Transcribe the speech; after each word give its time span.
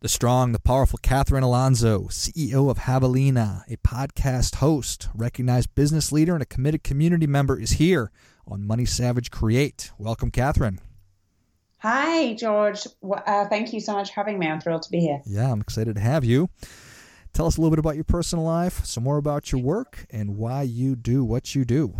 The 0.00 0.10
strong, 0.10 0.52
the 0.52 0.60
powerful 0.60 0.98
Catherine 1.02 1.42
Alonzo, 1.42 2.02
CEO 2.10 2.70
of 2.70 2.80
Javelina, 2.80 3.62
a 3.66 3.78
podcast 3.78 4.56
host, 4.56 5.08
recognized 5.14 5.74
business 5.74 6.12
leader, 6.12 6.34
and 6.34 6.42
a 6.42 6.46
committed 6.46 6.84
community 6.84 7.26
member, 7.26 7.58
is 7.58 7.72
here 7.72 8.10
on 8.46 8.66
Money 8.66 8.84
Savage 8.84 9.30
Create. 9.30 9.90
Welcome, 9.96 10.30
Catherine. 10.30 10.80
Hi, 11.78 12.34
George. 12.34 12.86
Uh, 13.02 13.46
thank 13.46 13.72
you 13.72 13.80
so 13.80 13.94
much 13.94 14.12
for 14.12 14.20
having 14.20 14.38
me. 14.38 14.46
I'm 14.46 14.60
thrilled 14.60 14.82
to 14.82 14.90
be 14.90 15.00
here. 15.00 15.22
Yeah, 15.24 15.50
I'm 15.50 15.62
excited 15.62 15.94
to 15.94 16.02
have 16.02 16.26
you. 16.26 16.50
Tell 17.32 17.46
us 17.46 17.56
a 17.56 17.62
little 17.62 17.70
bit 17.70 17.78
about 17.78 17.94
your 17.94 18.04
personal 18.04 18.44
life, 18.44 18.84
some 18.84 19.02
more 19.02 19.16
about 19.16 19.50
your 19.50 19.62
work, 19.62 20.04
and 20.10 20.36
why 20.36 20.60
you 20.62 20.94
do 20.94 21.24
what 21.24 21.54
you 21.54 21.64
do. 21.64 21.94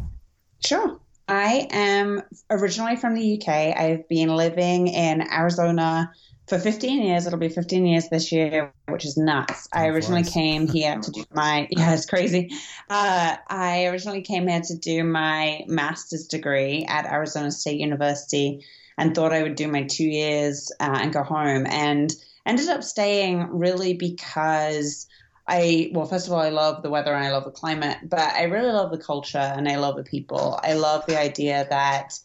Sure. 0.62 1.00
I 1.28 1.66
am 1.70 2.22
originally 2.50 2.96
from 2.96 3.14
the 3.14 3.40
UK. 3.40 3.48
I've 3.48 4.06
been 4.08 4.28
living 4.28 4.88
in 4.88 5.22
Arizona 5.32 6.12
for 6.46 6.58
15 6.58 7.02
years. 7.02 7.26
It'll 7.26 7.38
be 7.38 7.48
15 7.48 7.86
years 7.86 8.08
this 8.08 8.30
year, 8.30 8.72
which 8.88 9.04
is 9.04 9.16
nuts. 9.16 9.68
I 9.72 9.88
originally 9.88 10.24
came 10.24 10.68
here 10.72 10.98
to 10.98 11.10
do 11.10 11.24
my, 11.32 11.68
yeah, 11.70 11.94
it's 11.94 12.06
crazy. 12.06 12.50
Uh, 12.88 13.36
I 13.48 13.86
originally 13.86 14.22
came 14.22 14.46
here 14.46 14.60
to 14.60 14.76
do 14.76 15.04
my 15.04 15.64
master's 15.66 16.26
degree 16.26 16.84
at 16.88 17.06
Arizona 17.06 17.50
State 17.50 17.80
University 17.80 18.64
and 18.98 19.14
thought 19.14 19.32
I 19.32 19.42
would 19.42 19.56
do 19.56 19.68
my 19.68 19.82
two 19.82 20.06
years 20.06 20.72
uh, 20.80 20.98
and 21.02 21.12
go 21.12 21.22
home 21.22 21.66
and 21.66 22.12
ended 22.46 22.68
up 22.68 22.82
staying 22.82 23.48
really 23.50 23.94
because 23.94 25.06
I, 25.48 25.90
well, 25.92 26.06
first 26.06 26.26
of 26.26 26.32
all, 26.32 26.40
I 26.40 26.48
love 26.48 26.82
the 26.82 26.90
weather 26.90 27.14
and 27.14 27.24
I 27.24 27.30
love 27.30 27.44
the 27.44 27.50
climate, 27.50 27.98
but 28.02 28.18
I 28.18 28.44
really 28.44 28.72
love 28.72 28.90
the 28.90 28.98
culture 28.98 29.38
and 29.38 29.68
I 29.68 29.76
love 29.76 29.96
the 29.96 30.02
people. 30.02 30.58
I 30.62 30.74
love 30.74 31.06
the 31.06 31.18
idea 31.18 31.66
that 31.70 32.18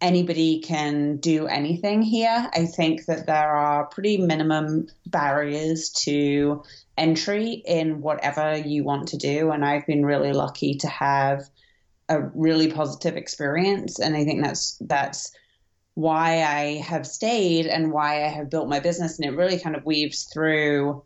anybody 0.00 0.60
can 0.60 1.16
do 1.16 1.46
anything 1.46 2.02
here. 2.02 2.50
I 2.54 2.66
think 2.66 3.06
that 3.06 3.26
there 3.26 3.56
are 3.56 3.86
pretty 3.86 4.18
minimum 4.18 4.88
barriers 5.06 5.90
to 6.04 6.62
entry 6.98 7.62
in 7.66 8.00
whatever 8.00 8.56
you 8.56 8.84
want 8.84 9.08
to 9.08 9.16
do. 9.16 9.50
And 9.50 9.64
I've 9.64 9.86
been 9.86 10.04
really 10.04 10.32
lucky 10.32 10.76
to 10.76 10.88
have 10.88 11.44
a 12.08 12.22
really 12.34 12.70
positive 12.70 13.16
experience. 13.16 13.98
And 13.98 14.16
I 14.16 14.24
think 14.24 14.42
that's, 14.42 14.76
that's, 14.80 15.32
why 15.96 16.42
I 16.42 16.82
have 16.82 17.06
stayed 17.06 17.66
and 17.66 17.90
why 17.90 18.22
I 18.22 18.28
have 18.28 18.50
built 18.50 18.68
my 18.68 18.80
business. 18.80 19.18
And 19.18 19.26
it 19.26 19.36
really 19.36 19.58
kind 19.58 19.74
of 19.74 19.86
weaves 19.86 20.28
through 20.30 21.02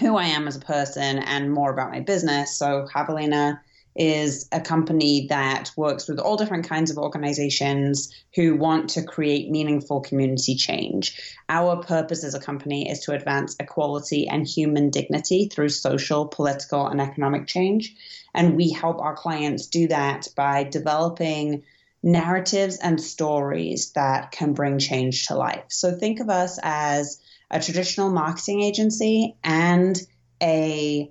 who 0.00 0.16
I 0.16 0.24
am 0.24 0.48
as 0.48 0.56
a 0.56 0.60
person 0.60 1.18
and 1.18 1.52
more 1.52 1.70
about 1.70 1.90
my 1.90 2.00
business. 2.00 2.58
So, 2.58 2.88
Javelina 2.92 3.60
is 3.96 4.48
a 4.50 4.60
company 4.60 5.26
that 5.28 5.70
works 5.76 6.08
with 6.08 6.18
all 6.18 6.36
different 6.36 6.68
kinds 6.68 6.90
of 6.90 6.98
organizations 6.98 8.12
who 8.34 8.56
want 8.56 8.90
to 8.90 9.02
create 9.02 9.50
meaningful 9.50 10.00
community 10.00 10.56
change. 10.56 11.20
Our 11.48 11.82
purpose 11.82 12.24
as 12.24 12.34
a 12.34 12.40
company 12.40 12.90
is 12.90 13.00
to 13.00 13.12
advance 13.12 13.56
equality 13.60 14.26
and 14.26 14.46
human 14.46 14.90
dignity 14.90 15.48
through 15.52 15.68
social, 15.68 16.26
political, 16.26 16.86
and 16.86 17.00
economic 17.00 17.46
change. 17.46 17.94
And 18.34 18.56
we 18.56 18.70
help 18.70 19.00
our 19.00 19.14
clients 19.14 19.68
do 19.68 19.86
that 19.88 20.26
by 20.36 20.64
developing 20.64 21.62
narratives 22.02 22.76
and 22.76 23.00
stories 23.00 23.92
that 23.92 24.30
can 24.32 24.52
bring 24.52 24.78
change 24.78 25.26
to 25.26 25.36
life. 25.36 25.64
So 25.68 25.96
think 25.96 26.20
of 26.20 26.28
us 26.28 26.58
as 26.62 27.20
a 27.50 27.60
traditional 27.60 28.10
marketing 28.10 28.62
agency 28.62 29.36
and 29.42 29.96
a 30.42 31.10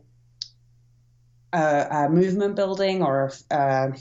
a, 1.54 1.88
a, 1.92 2.10
movement 2.10 2.56
building, 2.56 3.04
or 3.04 3.32
uh, 3.52 3.92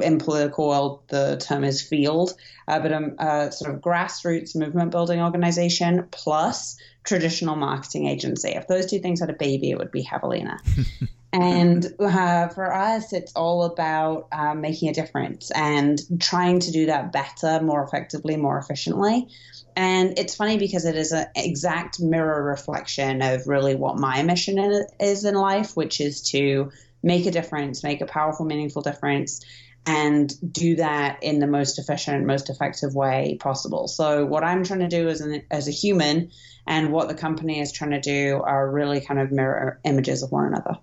in 0.00 0.18
political 0.18 0.68
world, 0.68 1.02
the 1.08 1.36
term 1.36 1.64
is 1.64 1.82
field, 1.82 2.34
uh, 2.66 2.80
but 2.80 2.92
a, 2.92 3.14
a, 3.18 3.52
sort 3.52 3.74
of 3.74 3.80
grassroots 3.80 4.56
movement 4.56 4.90
building 4.90 5.20
organization 5.20 6.08
plus 6.10 6.76
traditional 7.04 7.56
marketing 7.56 8.06
agency. 8.06 8.50
If 8.50 8.66
those 8.66 8.86
two 8.86 8.98
things 8.98 9.20
had 9.20 9.30
a 9.30 9.34
baby, 9.34 9.70
it 9.70 9.78
would 9.78 9.92
be 9.92 10.04
Javelina. 10.04 10.58
and 11.32 11.86
uh, 11.98 12.48
for 12.48 12.72
us, 12.72 13.12
it's 13.12 13.32
all 13.34 13.64
about 13.64 14.28
uh, 14.32 14.54
making 14.54 14.88
a 14.88 14.92
difference 14.92 15.50
and 15.50 16.00
trying 16.20 16.60
to 16.60 16.70
do 16.70 16.86
that 16.86 17.12
better, 17.12 17.62
more 17.62 17.82
effectively, 17.82 18.36
more 18.36 18.58
efficiently. 18.58 19.28
And 19.74 20.18
it's 20.18 20.34
funny 20.34 20.58
because 20.58 20.84
it 20.84 20.96
is 20.96 21.12
an 21.12 21.26
exact 21.34 22.00
mirror 22.00 22.42
reflection 22.42 23.22
of 23.22 23.46
really 23.46 23.74
what 23.74 23.98
my 23.98 24.22
mission 24.22 24.84
is 25.00 25.24
in 25.24 25.34
life, 25.34 25.76
which 25.76 26.00
is 26.00 26.22
to 26.30 26.70
make 27.02 27.26
a 27.26 27.30
difference, 27.30 27.82
make 27.82 28.00
a 28.00 28.06
powerful, 28.06 28.46
meaningful 28.46 28.82
difference, 28.82 29.44
and 29.84 30.32
do 30.52 30.76
that 30.76 31.22
in 31.22 31.40
the 31.40 31.46
most 31.46 31.78
efficient, 31.78 32.24
most 32.24 32.50
effective 32.50 32.94
way 32.94 33.36
possible. 33.40 33.88
So, 33.88 34.24
what 34.24 34.44
I'm 34.44 34.64
trying 34.64 34.80
to 34.80 34.88
do 34.88 35.08
as, 35.08 35.20
an, 35.20 35.42
as 35.50 35.68
a 35.68 35.72
human 35.72 36.30
and 36.66 36.92
what 36.92 37.08
the 37.08 37.14
company 37.14 37.60
is 37.60 37.72
trying 37.72 37.90
to 37.90 38.00
do 38.00 38.40
are 38.44 38.70
really 38.70 39.00
kind 39.00 39.18
of 39.18 39.32
mirror 39.32 39.80
images 39.84 40.22
of 40.22 40.30
one 40.30 40.46
another. 40.46 40.78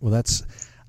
Well, 0.00 0.12
that's 0.12 0.42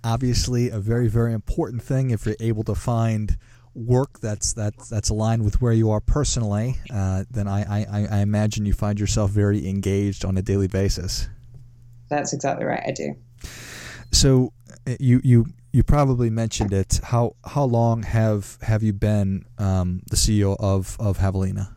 obviously 0.03 0.69
a 0.69 0.79
very, 0.79 1.07
very 1.07 1.33
important 1.33 1.83
thing 1.83 2.09
if 2.09 2.25
you're 2.25 2.35
able 2.39 2.63
to 2.63 2.75
find 2.75 3.37
work 3.75 4.19
that's 4.19 4.53
that's 4.53 4.89
that's 4.89 5.09
aligned 5.09 5.45
with 5.45 5.61
where 5.61 5.73
you 5.73 5.91
are 5.91 6.01
personally, 6.01 6.75
uh, 6.91 7.23
then 7.29 7.47
I, 7.47 7.83
I, 7.83 8.07
I 8.11 8.17
imagine 8.19 8.65
you 8.65 8.73
find 8.73 8.99
yourself 8.99 9.31
very 9.31 9.67
engaged 9.67 10.25
on 10.25 10.37
a 10.37 10.41
daily 10.41 10.67
basis. 10.67 11.27
That's 12.09 12.33
exactly 12.33 12.65
right. 12.65 12.83
I 12.85 12.91
do. 12.91 13.15
So 14.11 14.53
uh, 14.87 14.95
you 14.99 15.21
you 15.23 15.45
you 15.71 15.83
probably 15.83 16.29
mentioned 16.29 16.73
it. 16.73 16.99
How 17.03 17.35
how 17.45 17.63
long 17.63 18.03
have 18.03 18.57
have 18.61 18.83
you 18.83 18.93
been 18.93 19.45
um, 19.57 20.01
the 20.09 20.15
CEO 20.15 20.55
of 20.59 20.97
of 20.99 21.19
Javelina? 21.19 21.69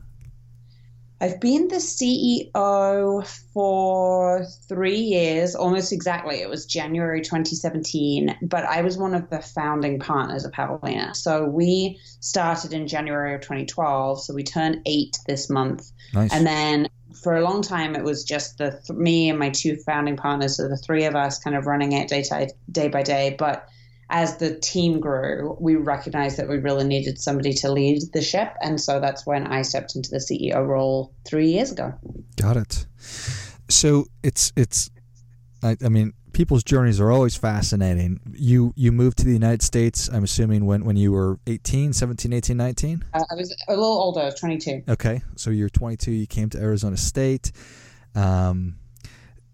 I've 1.23 1.39
been 1.39 1.69
the 1.69 1.77
CEO 1.77 3.25
for 3.55 4.45
three 4.69 4.99
years, 4.99 5.55
almost 5.55 5.93
exactly. 5.93 6.41
It 6.41 6.49
was 6.49 6.67
January 6.67 7.21
2017, 7.21 8.39
but 8.43 8.65
I 8.65 8.83
was 8.83 8.99
one 8.99 9.15
of 9.15 9.31
the 9.31 9.39
founding 9.39 10.01
partners 10.01 10.45
of 10.45 10.51
Javelina. 10.51 11.15
So 11.15 11.45
we 11.45 12.01
started 12.19 12.73
in 12.73 12.89
January 12.89 13.37
of 13.37 13.41
2012. 13.41 14.25
So 14.25 14.35
we 14.35 14.43
turned 14.43 14.81
eight 14.85 15.17
this 15.29 15.49
month. 15.49 15.93
Nice. 16.13 16.33
And 16.33 16.45
then 16.45 16.89
for 17.13 17.37
a 17.37 17.43
long 17.43 17.63
time, 17.63 17.95
it 17.95 18.05
was 18.05 18.25
just 18.25 18.59
the 18.59 18.71
th- 18.71 18.99
me 18.99 19.29
and 19.29 19.39
my 19.39 19.51
two 19.51 19.77
founding 19.77 20.17
partners, 20.17 20.57
so 20.57 20.69
the 20.69 20.77
three 20.77 21.05
of 21.05 21.15
us 21.15 21.39
kind 21.39 21.57
of 21.57 21.67
running 21.67 21.93
it 21.93 22.09
day, 22.09 22.23
to, 22.23 22.49
day 22.71 22.89
by 22.89 23.03
day. 23.03 23.35
But 23.39 23.69
as 24.11 24.37
the 24.37 24.59
team 24.59 25.01
grew, 25.01 25.57
we 25.59 25.77
recognized 25.77 26.37
that 26.37 26.49
we 26.49 26.59
really 26.59 26.85
needed 26.85 27.19
somebody 27.19 27.55
to 27.55 27.73
lead 27.73 28.03
the 28.13 28.21
ship. 28.21 28.55
And 28.61 28.81
so 28.81 29.01
that's 29.01 29.27
when 29.27 29.47
I 29.47 29.63
stepped 29.63 29.97
into 29.97 30.11
the 30.11 30.19
CEO 30.19 30.67
role 30.67 31.15
three 31.25 31.49
years 31.49 31.73
ago. 31.73 31.95
Got 32.37 32.59
it. 32.59 32.87
So 33.69 34.07
it's, 34.23 34.53
it's, 34.55 34.91
I, 35.63 35.77
I 35.83 35.89
mean, 35.89 36.13
people's 36.33 36.65
journeys 36.65 37.01
are 37.01 37.11
always 37.11 37.37
fascinating. 37.37 38.21
You 38.33 38.73
you 38.77 38.93
moved 38.93 39.19
to 39.19 39.25
the 39.25 39.33
United 39.33 39.63
States, 39.63 40.09
I'm 40.09 40.25
assuming 40.25 40.67
when 40.67 40.85
when 40.85 40.97
you 40.97 41.13
were 41.13 41.39
18, 41.47 41.93
17, 41.93 42.33
18, 42.33 42.57
19? 42.57 43.05
Uh, 43.15 43.25
I 43.31 43.35
was 43.35 43.55
a 43.69 43.73
little 43.73 43.85
older, 43.85 44.21
I 44.21 44.25
was 44.27 44.35
22. 44.35 44.85
Okay. 44.89 45.23
So 45.37 45.51
you're 45.51 45.69
22, 45.69 46.11
you 46.13 46.27
came 46.27 46.51
to 46.51 46.59
Arizona 46.59 46.97
State. 46.97 47.53
Um, 48.15 48.77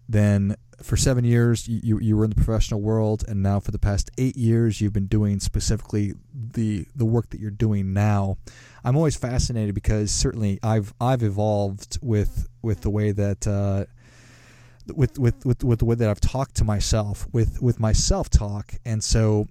then 0.07 0.55
for 0.81 0.95
seven 0.95 1.23
years 1.25 1.67
you, 1.67 1.99
you 1.99 2.15
were 2.15 2.23
in 2.23 2.29
the 2.29 2.35
professional 2.35 2.81
world 2.81 3.23
and 3.27 3.43
now 3.43 3.59
for 3.59 3.71
the 3.71 3.79
past 3.79 4.09
eight 4.17 4.37
years 4.37 4.79
you've 4.79 4.93
been 4.93 5.07
doing 5.07 5.39
specifically 5.39 6.13
the 6.33 6.85
the 6.95 7.05
work 7.05 7.29
that 7.29 7.39
you're 7.39 7.51
doing 7.51 7.93
now 7.93 8.37
i'm 8.85 8.95
always 8.95 9.15
fascinated 9.15 9.75
because 9.75 10.09
certainly 10.09 10.57
i've 10.63 10.93
i've 11.01 11.21
evolved 11.21 11.97
with 12.01 12.47
with 12.61 12.81
the 12.81 12.89
way 12.89 13.11
that 13.11 13.45
uh, 13.45 13.85
with, 14.91 15.19
with 15.19 15.45
with 15.45 15.63
with 15.63 15.79
the 15.79 15.85
way 15.85 15.95
that 15.95 16.09
i've 16.09 16.21
talked 16.21 16.55
to 16.55 16.63
myself 16.63 17.27
with 17.31 17.61
with 17.61 17.79
my 17.79 17.93
self 17.93 18.29
talk 18.29 18.73
and 18.85 19.03
so 19.03 19.47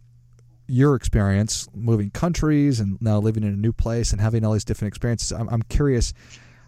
your 0.68 0.94
experience 0.94 1.66
moving 1.74 2.10
countries 2.10 2.78
and 2.78 3.00
now 3.00 3.18
living 3.18 3.42
in 3.42 3.48
a 3.48 3.56
new 3.56 3.72
place 3.72 4.12
and 4.12 4.20
having 4.20 4.44
all 4.44 4.52
these 4.52 4.64
different 4.64 4.92
experiences, 4.92 5.32
I'm, 5.32 5.48
I'm 5.48 5.62
curious 5.62 6.12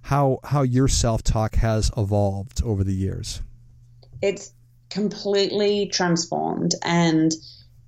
how 0.03 0.41
how 0.43 0.63
your 0.63 0.89
self 0.89 1.23
talk 1.23 1.55
has 1.57 1.91
evolved 1.97 2.63
over 2.65 2.83
the 2.83 2.95
years. 2.95 3.43
It's 4.23 4.53
completely 4.89 5.87
transformed 5.87 6.75
and 6.83 7.33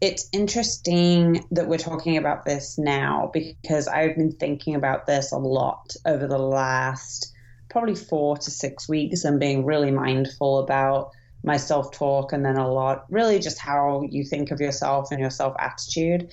it's 0.01 0.29
interesting 0.33 1.45
that 1.53 1.69
we're 1.69 1.79
talking 1.79 2.17
about 2.17 2.45
this 2.45 2.77
now 2.77 3.31
because 3.33 3.89
I've 3.89 4.17
been 4.17 4.33
thinking 4.33 4.75
about 4.75 5.07
this 5.07 5.33
a 5.33 5.39
lot 5.39 5.95
over 6.05 6.27
the 6.27 6.39
last 6.39 7.32
probably 7.73 7.95
four 7.97 8.37
to 8.37 8.51
six 8.51 8.89
weeks 8.89 9.25
and 9.25 9.41
being 9.41 9.65
really 9.65 9.91
mindful 9.91 10.59
about 10.59 11.11
my 11.43 11.57
self 11.57 11.91
talk 11.91 12.33
and 12.33 12.45
then 12.45 12.57
a 12.57 12.71
lot 12.71 13.05
really 13.11 13.39
just 13.39 13.59
how 13.59 14.03
you 14.09 14.23
think 14.25 14.51
of 14.51 14.61
yourself 14.61 15.11
and 15.11 15.19
your 15.19 15.31
self 15.31 15.57
attitude. 15.59 16.31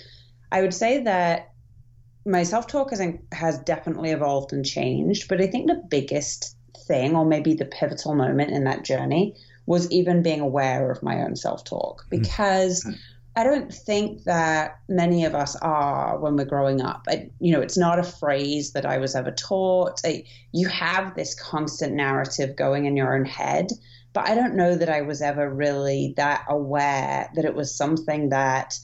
I 0.52 0.62
would 0.62 0.74
say 0.74 1.04
that 1.04 1.52
my 2.26 2.44
self 2.44 2.68
talk 2.68 2.92
has, 2.92 3.02
has 3.32 3.58
definitely 3.60 4.12
evolved 4.12 4.54
and 4.54 4.66
changed, 4.66 5.28
but 5.30 5.42
I 5.42 5.48
think 5.48 5.68
the 5.68 5.82
biggest 5.90 6.56
thing, 6.88 7.16
or 7.16 7.26
maybe 7.26 7.54
the 7.54 7.66
pivotal 7.66 8.14
moment 8.14 8.52
in 8.52 8.66
that 8.66 8.84
journey, 8.84 9.36
was 9.66 9.90
even 9.92 10.22
being 10.22 10.42
aware 10.42 10.92
of 10.92 11.02
my 11.02 11.24
own 11.24 11.36
self 11.36 11.64
talk 11.64 12.04
hmm. 12.04 12.20
because. 12.20 12.84
Mm-hmm 12.84 13.00
I 13.40 13.46
don't 13.46 13.74
think 13.74 14.26
that 14.26 14.82
many 14.90 15.24
of 15.24 15.34
us 15.34 15.56
are 15.56 16.20
when 16.20 16.36
we're 16.36 16.44
growing 16.44 16.82
up. 16.82 17.06
I, 17.08 17.30
you 17.40 17.54
know, 17.54 17.62
it's 17.62 17.78
not 17.78 17.98
a 17.98 18.04
phrase 18.04 18.74
that 18.74 18.86
I 18.86 18.98
was 18.98 19.16
ever 19.16 19.32
taught. 19.32 20.02
I, 20.04 20.26
you 20.52 20.68
have 20.68 21.16
this 21.16 21.36
constant 21.36 21.94
narrative 21.94 22.58
going 22.58 22.84
in 22.84 22.98
your 22.98 23.16
own 23.16 23.24
head, 23.24 23.72
but 24.12 24.28
I 24.28 24.36
don't 24.36 24.58
know 24.58 24.76
that 24.76 24.90
I 24.90 25.04
was 25.04 25.22
ever 25.22 25.50
really 25.50 26.16
that 26.18 26.48
aware 26.50 27.30
that 27.34 27.46
it 27.46 27.56
was 27.56 27.74
something 27.74 28.28
that 28.30 28.78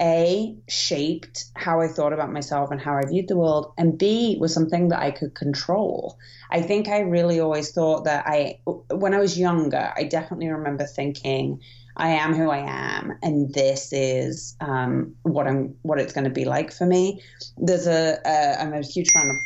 a 0.00 0.56
shaped 0.68 1.44
how 1.54 1.82
I 1.82 1.88
thought 1.88 2.14
about 2.14 2.32
myself 2.32 2.70
and 2.70 2.80
how 2.80 2.96
I 2.96 3.04
viewed 3.06 3.28
the 3.28 3.36
world, 3.36 3.74
and 3.76 3.98
B 3.98 4.38
was 4.40 4.54
something 4.54 4.88
that 4.88 5.00
I 5.00 5.10
could 5.10 5.34
control. 5.34 6.16
I 6.50 6.62
think 6.62 6.88
I 6.88 7.00
really 7.00 7.40
always 7.40 7.72
thought 7.72 8.04
that 8.04 8.26
I, 8.26 8.60
when 8.64 9.12
I 9.12 9.18
was 9.18 9.38
younger, 9.38 9.92
I 9.94 10.04
definitely 10.04 10.48
remember 10.48 10.84
thinking 10.84 11.60
I 11.98 12.10
am 12.10 12.34
who 12.34 12.50
I 12.50 12.58
am, 12.58 13.18
and 13.22 13.52
this 13.52 13.92
is 13.92 14.56
um, 14.60 15.14
what 15.22 15.46
I'm, 15.48 15.74
what 15.82 15.98
it's 15.98 16.12
going 16.12 16.24
to 16.24 16.30
be 16.30 16.44
like 16.44 16.72
for 16.72 16.86
me. 16.86 17.20
There's 17.56 17.86
a, 17.86 18.20
a 18.24 18.62
I'm 18.62 18.72
a 18.72 18.82
huge 18.82 19.10
fan 19.12 19.30
of, 19.30 19.36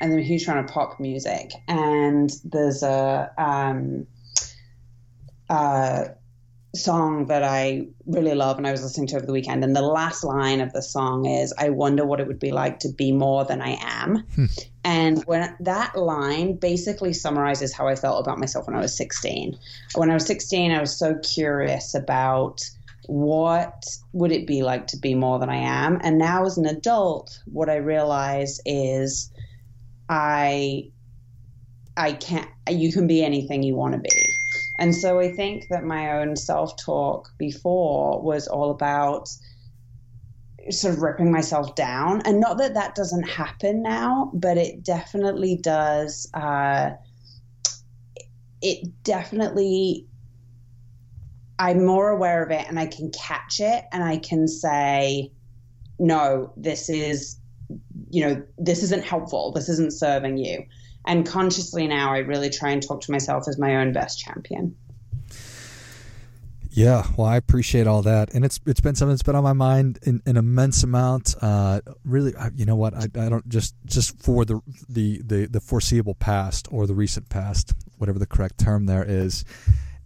and 0.00 0.12
I'm 0.12 0.18
a 0.18 0.22
huge 0.22 0.44
fan 0.44 0.58
of 0.58 0.66
pop 0.66 1.00
music, 1.00 1.52
and 1.66 2.30
there's 2.44 2.82
a, 2.82 3.32
um, 3.38 4.06
uh, 5.48 6.08
song 6.74 7.26
that 7.26 7.42
I 7.42 7.86
really 8.06 8.34
love 8.34 8.58
and 8.58 8.66
I 8.66 8.72
was 8.72 8.82
listening 8.82 9.06
to 9.08 9.16
over 9.16 9.26
the 9.26 9.32
weekend. 9.32 9.62
And 9.64 9.74
the 9.74 9.82
last 9.82 10.24
line 10.24 10.60
of 10.60 10.72
the 10.72 10.82
song 10.82 11.26
is, 11.26 11.52
I 11.58 11.70
wonder 11.70 12.04
what 12.04 12.20
it 12.20 12.26
would 12.26 12.38
be 12.38 12.52
like 12.52 12.80
to 12.80 12.88
be 12.88 13.12
more 13.12 13.44
than 13.44 13.62
I 13.62 13.78
am. 13.80 14.24
Hmm. 14.34 14.46
And 14.84 15.22
when 15.24 15.56
that 15.60 15.96
line 15.96 16.56
basically 16.56 17.12
summarizes 17.12 17.72
how 17.72 17.88
I 17.88 17.94
felt 17.94 18.20
about 18.20 18.38
myself 18.38 18.66
when 18.66 18.76
I 18.76 18.80
was 18.80 18.96
16. 18.96 19.56
When 19.94 20.10
I 20.10 20.14
was 20.14 20.26
16, 20.26 20.72
I 20.72 20.80
was 20.80 20.98
so 20.98 21.16
curious 21.22 21.94
about 21.94 22.62
what 23.06 23.84
would 24.12 24.32
it 24.32 24.46
be 24.46 24.62
like 24.62 24.86
to 24.88 24.96
be 24.96 25.14
more 25.14 25.38
than 25.38 25.50
I 25.50 25.56
am. 25.56 26.00
And 26.02 26.18
now 26.18 26.44
as 26.44 26.58
an 26.58 26.66
adult, 26.66 27.40
what 27.46 27.68
I 27.68 27.76
realize 27.76 28.60
is 28.64 29.30
I 30.08 30.90
I 31.96 32.12
can't 32.12 32.48
you 32.68 32.92
can 32.92 33.06
be 33.06 33.22
anything 33.24 33.62
you 33.62 33.74
want 33.74 33.94
to 33.94 34.00
be 34.00 34.23
and 34.78 34.94
so 34.94 35.20
I 35.20 35.30
think 35.30 35.68
that 35.68 35.84
my 35.84 36.20
own 36.20 36.36
self 36.36 36.76
talk 36.76 37.30
before 37.38 38.20
was 38.20 38.48
all 38.48 38.70
about 38.70 39.28
sort 40.70 40.94
of 40.94 41.02
ripping 41.02 41.30
myself 41.30 41.74
down. 41.74 42.22
And 42.22 42.40
not 42.40 42.58
that 42.58 42.74
that 42.74 42.94
doesn't 42.94 43.28
happen 43.28 43.82
now, 43.82 44.30
but 44.34 44.56
it 44.56 44.82
definitely 44.82 45.56
does. 45.56 46.28
Uh, 46.34 46.92
it 48.62 48.88
definitely, 49.04 50.06
I'm 51.58 51.84
more 51.84 52.10
aware 52.10 52.42
of 52.42 52.50
it 52.50 52.66
and 52.66 52.78
I 52.78 52.86
can 52.86 53.10
catch 53.10 53.60
it 53.60 53.84
and 53.92 54.02
I 54.02 54.16
can 54.16 54.48
say, 54.48 55.30
no, 55.98 56.52
this 56.56 56.88
is, 56.88 57.38
you 58.10 58.26
know, 58.26 58.42
this 58.58 58.82
isn't 58.82 59.04
helpful. 59.04 59.52
This 59.52 59.68
isn't 59.68 59.92
serving 59.92 60.38
you. 60.38 60.64
And 61.06 61.26
consciously 61.26 61.86
now, 61.86 62.12
I 62.12 62.18
really 62.18 62.50
try 62.50 62.70
and 62.70 62.82
talk 62.82 63.02
to 63.02 63.10
myself 63.10 63.46
as 63.48 63.58
my 63.58 63.76
own 63.76 63.92
best 63.92 64.18
champion. 64.18 64.74
Yeah, 66.70 67.06
well, 67.16 67.28
I 67.28 67.36
appreciate 67.36 67.86
all 67.86 68.02
that, 68.02 68.34
and 68.34 68.44
it's 68.44 68.58
it's 68.66 68.80
been 68.80 68.96
something 68.96 69.12
that's 69.12 69.22
been 69.22 69.36
on 69.36 69.44
my 69.44 69.52
mind 69.52 70.00
in 70.02 70.20
an 70.26 70.36
immense 70.36 70.82
amount. 70.82 71.36
Uh, 71.40 71.80
really, 72.04 72.34
you 72.56 72.66
know 72.66 72.74
what? 72.74 72.94
I, 72.94 73.04
I 73.04 73.28
don't 73.28 73.48
just 73.48 73.76
just 73.84 74.20
for 74.20 74.44
the, 74.44 74.60
the 74.88 75.22
the 75.24 75.46
the 75.46 75.60
foreseeable 75.60 76.14
past 76.14 76.66
or 76.72 76.88
the 76.88 76.94
recent 76.94 77.28
past, 77.28 77.74
whatever 77.98 78.18
the 78.18 78.26
correct 78.26 78.58
term 78.58 78.86
there 78.86 79.04
is. 79.06 79.44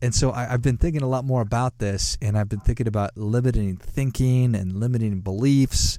And 0.02 0.14
so 0.14 0.30
I, 0.30 0.44
have 0.44 0.60
been 0.60 0.76
thinking 0.76 1.00
a 1.00 1.08
lot 1.08 1.24
more 1.24 1.40
about 1.40 1.78
this, 1.78 2.18
and 2.20 2.36
I've 2.36 2.50
been 2.50 2.60
thinking 2.60 2.86
about 2.86 3.16
limiting 3.16 3.78
thinking 3.78 4.54
and 4.54 4.78
limiting 4.78 5.22
beliefs 5.22 5.98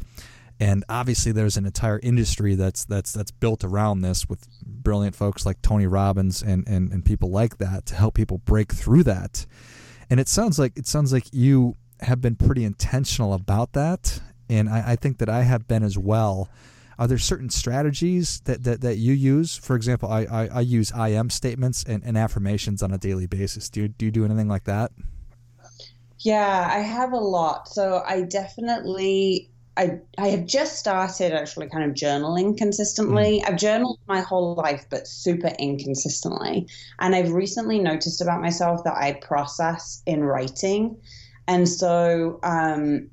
and 0.59 0.83
obviously 0.89 1.31
there's 1.31 1.55
an 1.55 1.65
entire 1.65 1.99
industry 2.03 2.55
that's 2.55 2.83
that's 2.85 3.13
that's 3.13 3.31
built 3.31 3.63
around 3.63 4.01
this 4.01 4.27
with 4.27 4.45
brilliant 4.63 5.15
folks 5.15 5.45
like 5.45 5.61
Tony 5.61 5.87
Robbins 5.87 6.41
and, 6.41 6.67
and, 6.67 6.91
and 6.91 7.05
people 7.05 7.31
like 7.31 7.57
that 7.59 7.85
to 7.87 7.95
help 7.95 8.15
people 8.15 8.39
break 8.39 8.73
through 8.73 9.03
that. 9.03 9.45
And 10.09 10.19
it 10.19 10.27
sounds 10.27 10.59
like 10.59 10.77
it 10.77 10.87
sounds 10.87 11.13
like 11.13 11.25
you 11.31 11.75
have 12.01 12.21
been 12.21 12.35
pretty 12.35 12.63
intentional 12.63 13.33
about 13.33 13.73
that. 13.73 14.21
And 14.49 14.67
I, 14.67 14.91
I 14.91 14.95
think 14.95 15.19
that 15.19 15.29
I 15.29 15.43
have 15.43 15.67
been 15.67 15.83
as 15.83 15.97
well. 15.97 16.49
Are 16.97 17.07
there 17.07 17.17
certain 17.17 17.49
strategies 17.49 18.41
that, 18.41 18.63
that, 18.65 18.81
that 18.81 18.97
you 18.97 19.13
use? 19.13 19.55
For 19.55 19.77
example, 19.77 20.11
I, 20.11 20.23
I, 20.23 20.47
I 20.47 20.59
use 20.59 20.91
I 20.91 21.09
am 21.09 21.29
statements 21.29 21.83
and, 21.83 22.03
and 22.03 22.17
affirmations 22.17 22.83
on 22.83 22.91
a 22.91 22.97
daily 22.97 23.25
basis. 23.25 23.69
Do 23.69 23.83
you, 23.83 23.87
do 23.87 24.05
you 24.05 24.11
do 24.11 24.25
anything 24.25 24.49
like 24.49 24.65
that? 24.65 24.91
Yeah, 26.17 26.67
I 26.69 26.79
have 26.79 27.13
a 27.13 27.17
lot. 27.17 27.69
So 27.69 28.03
I 28.05 28.23
definitely 28.23 29.48
I 29.77 29.99
I 30.17 30.29
have 30.29 30.45
just 30.45 30.77
started 30.77 31.33
actually 31.33 31.69
kind 31.69 31.89
of 31.89 31.95
journaling 31.95 32.57
consistently. 32.57 33.41
Mm. 33.41 33.49
I've 33.49 33.57
journaled 33.57 33.99
my 34.07 34.21
whole 34.21 34.55
life, 34.55 34.85
but 34.89 35.07
super 35.07 35.51
inconsistently. 35.59 36.67
And 36.99 37.15
I've 37.15 37.31
recently 37.31 37.79
noticed 37.79 38.21
about 38.21 38.41
myself 38.41 38.83
that 38.83 38.95
I 38.95 39.13
process 39.13 40.01
in 40.05 40.23
writing, 40.23 40.97
and 41.47 41.67
so 41.67 42.39
um, 42.43 43.09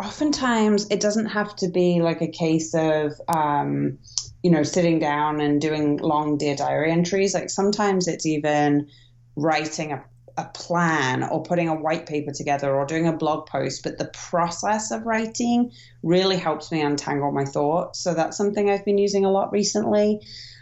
oftentimes 0.00 0.86
it 0.90 1.00
doesn't 1.00 1.26
have 1.26 1.54
to 1.56 1.68
be 1.68 2.00
like 2.00 2.22
a 2.22 2.28
case 2.28 2.74
of 2.74 3.12
um, 3.28 3.98
you 4.42 4.50
know 4.50 4.62
sitting 4.62 4.98
down 4.98 5.40
and 5.40 5.60
doing 5.60 5.98
long 5.98 6.38
dear 6.38 6.56
diary 6.56 6.90
entries. 6.90 7.34
Like 7.34 7.50
sometimes 7.50 8.08
it's 8.08 8.26
even 8.26 8.88
writing 9.36 9.92
a 9.92 10.02
a 10.38 10.44
plan 10.54 11.24
or 11.24 11.42
putting 11.42 11.68
a 11.68 11.74
white 11.74 12.06
paper 12.06 12.32
together 12.32 12.72
or 12.72 12.86
doing 12.86 13.08
a 13.08 13.12
blog 13.12 13.46
post, 13.46 13.82
but 13.82 13.98
the 13.98 14.06
process 14.06 14.92
of 14.92 15.04
writing 15.04 15.72
really 16.04 16.36
helps 16.36 16.70
me 16.70 16.80
untangle 16.80 17.32
my 17.32 17.44
thoughts. 17.44 17.98
So 17.98 18.14
that's 18.14 18.36
something 18.36 18.70
I've 18.70 18.84
been 18.84 18.98
using 18.98 19.24
a 19.24 19.30
lot 19.30 19.52
recently. 19.52 20.20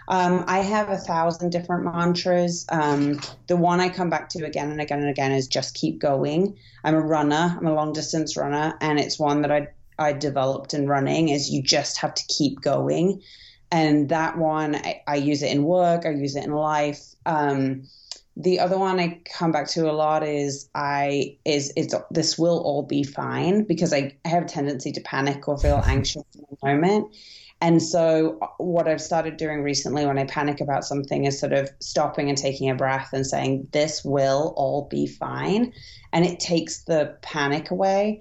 Um, 0.08 0.44
I 0.46 0.60
have 0.60 0.88
a 0.88 0.96
thousand 0.96 1.50
different 1.50 1.84
mantras. 1.84 2.64
Um, 2.70 3.20
the 3.48 3.56
one 3.56 3.80
I 3.80 3.90
come 3.90 4.08
back 4.08 4.30
to 4.30 4.46
again 4.46 4.70
and 4.70 4.80
again 4.80 5.00
and 5.00 5.10
again 5.10 5.32
is 5.32 5.46
just 5.46 5.74
keep 5.74 5.98
going. 5.98 6.56
I'm 6.82 6.94
a 6.94 7.00
runner, 7.00 7.56
I'm 7.58 7.66
a 7.66 7.74
long 7.74 7.92
distance 7.92 8.36
runner, 8.36 8.78
and 8.80 8.98
it's 8.98 9.18
one 9.18 9.42
that 9.42 9.52
I, 9.52 9.68
I 9.98 10.14
developed 10.14 10.72
in 10.72 10.86
running 10.86 11.28
is 11.28 11.50
you 11.50 11.62
just 11.62 11.98
have 11.98 12.14
to 12.14 12.24
keep 12.28 12.62
going. 12.62 13.22
And 13.70 14.08
that 14.08 14.38
one, 14.38 14.76
I, 14.76 15.02
I 15.06 15.16
use 15.16 15.42
it 15.42 15.50
in 15.50 15.64
work, 15.64 16.06
I 16.06 16.10
use 16.10 16.34
it 16.34 16.44
in 16.44 16.52
life. 16.52 17.04
Um, 17.26 17.88
the 18.36 18.60
other 18.60 18.76
one 18.78 19.00
I 19.00 19.20
come 19.24 19.50
back 19.50 19.66
to 19.68 19.90
a 19.90 19.92
lot 19.92 20.22
is 20.22 20.68
I 20.74 21.38
is 21.44 21.72
it's 21.74 21.94
this 22.10 22.38
will 22.38 22.58
all 22.58 22.82
be 22.82 23.02
fine 23.02 23.64
because 23.64 23.92
I, 23.94 24.14
I 24.24 24.28
have 24.28 24.44
a 24.44 24.48
tendency 24.48 24.92
to 24.92 25.00
panic 25.00 25.48
or 25.48 25.58
feel 25.58 25.82
anxious 25.86 26.24
in 26.34 26.44
the 26.50 26.56
moment. 26.62 27.14
And 27.62 27.82
so 27.82 28.38
what 28.58 28.86
I've 28.86 29.00
started 29.00 29.38
doing 29.38 29.62
recently 29.62 30.04
when 30.04 30.18
I 30.18 30.24
panic 30.24 30.60
about 30.60 30.84
something 30.84 31.24
is 31.24 31.40
sort 31.40 31.54
of 31.54 31.70
stopping 31.80 32.28
and 32.28 32.36
taking 32.36 32.68
a 32.68 32.74
breath 32.74 33.14
and 33.14 33.26
saying 33.26 33.68
this 33.72 34.04
will 34.04 34.52
all 34.58 34.86
be 34.90 35.06
fine 35.06 35.72
and 36.12 36.26
it 36.26 36.38
takes 36.38 36.84
the 36.84 37.16
panic 37.22 37.70
away. 37.70 38.20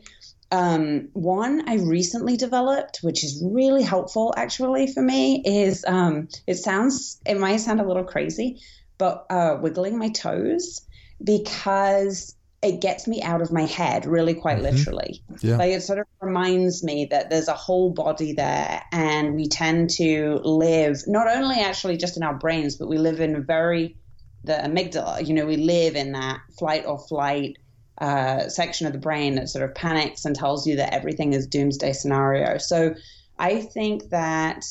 Um, 0.52 1.10
one 1.12 1.68
I 1.68 1.76
recently 1.76 2.38
developed, 2.38 3.00
which 3.02 3.26
is 3.26 3.44
really 3.46 3.84
helpful 3.84 4.34
actually 4.38 4.88
for 4.88 5.02
me, 5.02 5.42
is 5.44 5.84
um, 5.86 6.30
it 6.48 6.56
sounds 6.56 7.20
it 7.26 7.38
might 7.38 7.58
sound 7.58 7.82
a 7.82 7.86
little 7.86 8.06
crazy, 8.06 8.62
but 8.98 9.26
uh, 9.30 9.58
wiggling 9.62 9.98
my 9.98 10.10
toes 10.10 10.82
because 11.24 12.36
it 12.62 12.82
gets 12.82 13.08
me 13.08 13.22
out 13.22 13.42
of 13.42 13.52
my 13.52 13.64
head 13.64 14.06
really 14.06 14.34
quite 14.34 14.58
mm-hmm. 14.58 14.76
literally 14.76 15.24
yeah. 15.42 15.58
like 15.58 15.72
it 15.72 15.82
sort 15.82 16.00
of 16.00 16.06
reminds 16.20 16.84
me 16.84 17.06
that 17.06 17.30
there's 17.30 17.48
a 17.48 17.54
whole 17.54 17.92
body 17.92 18.34
there 18.34 18.84
and 18.92 19.36
we 19.36 19.48
tend 19.48 19.90
to 19.90 20.40
live 20.44 21.04
not 21.08 21.28
only 21.28 21.60
actually 21.60 21.96
just 21.98 22.18
in 22.18 22.24
our 22.24 22.34
brains 22.34 22.76
but 22.76 22.88
we 22.88 22.98
live 22.98 23.20
in 23.20 23.36
a 23.36 23.40
very 23.40 23.96
the 24.44 24.54
amygdala 24.54 25.26
you 25.26 25.34
know 25.34 25.46
we 25.46 25.58
live 25.58 25.96
in 25.96 26.14
that 26.14 26.40
flight 26.58 26.86
or 26.86 26.98
flight 26.98 27.58
uh, 27.98 28.50
section 28.50 28.88
of 28.88 28.94
the 28.94 29.00
brain 29.00 29.36
that 29.36 29.50
sort 29.50 29.64
of 29.64 29.74
panics 29.74 30.26
and 30.26 30.36
tells 30.36 30.68
you 30.68 30.76
that 30.78 30.94
everything 30.94 31.34
is 31.34 31.48
doomsday 31.48 31.94
scenario. 31.94 32.58
So 32.58 32.96
I 33.40 33.62
think 33.62 34.10
that, 34.10 34.66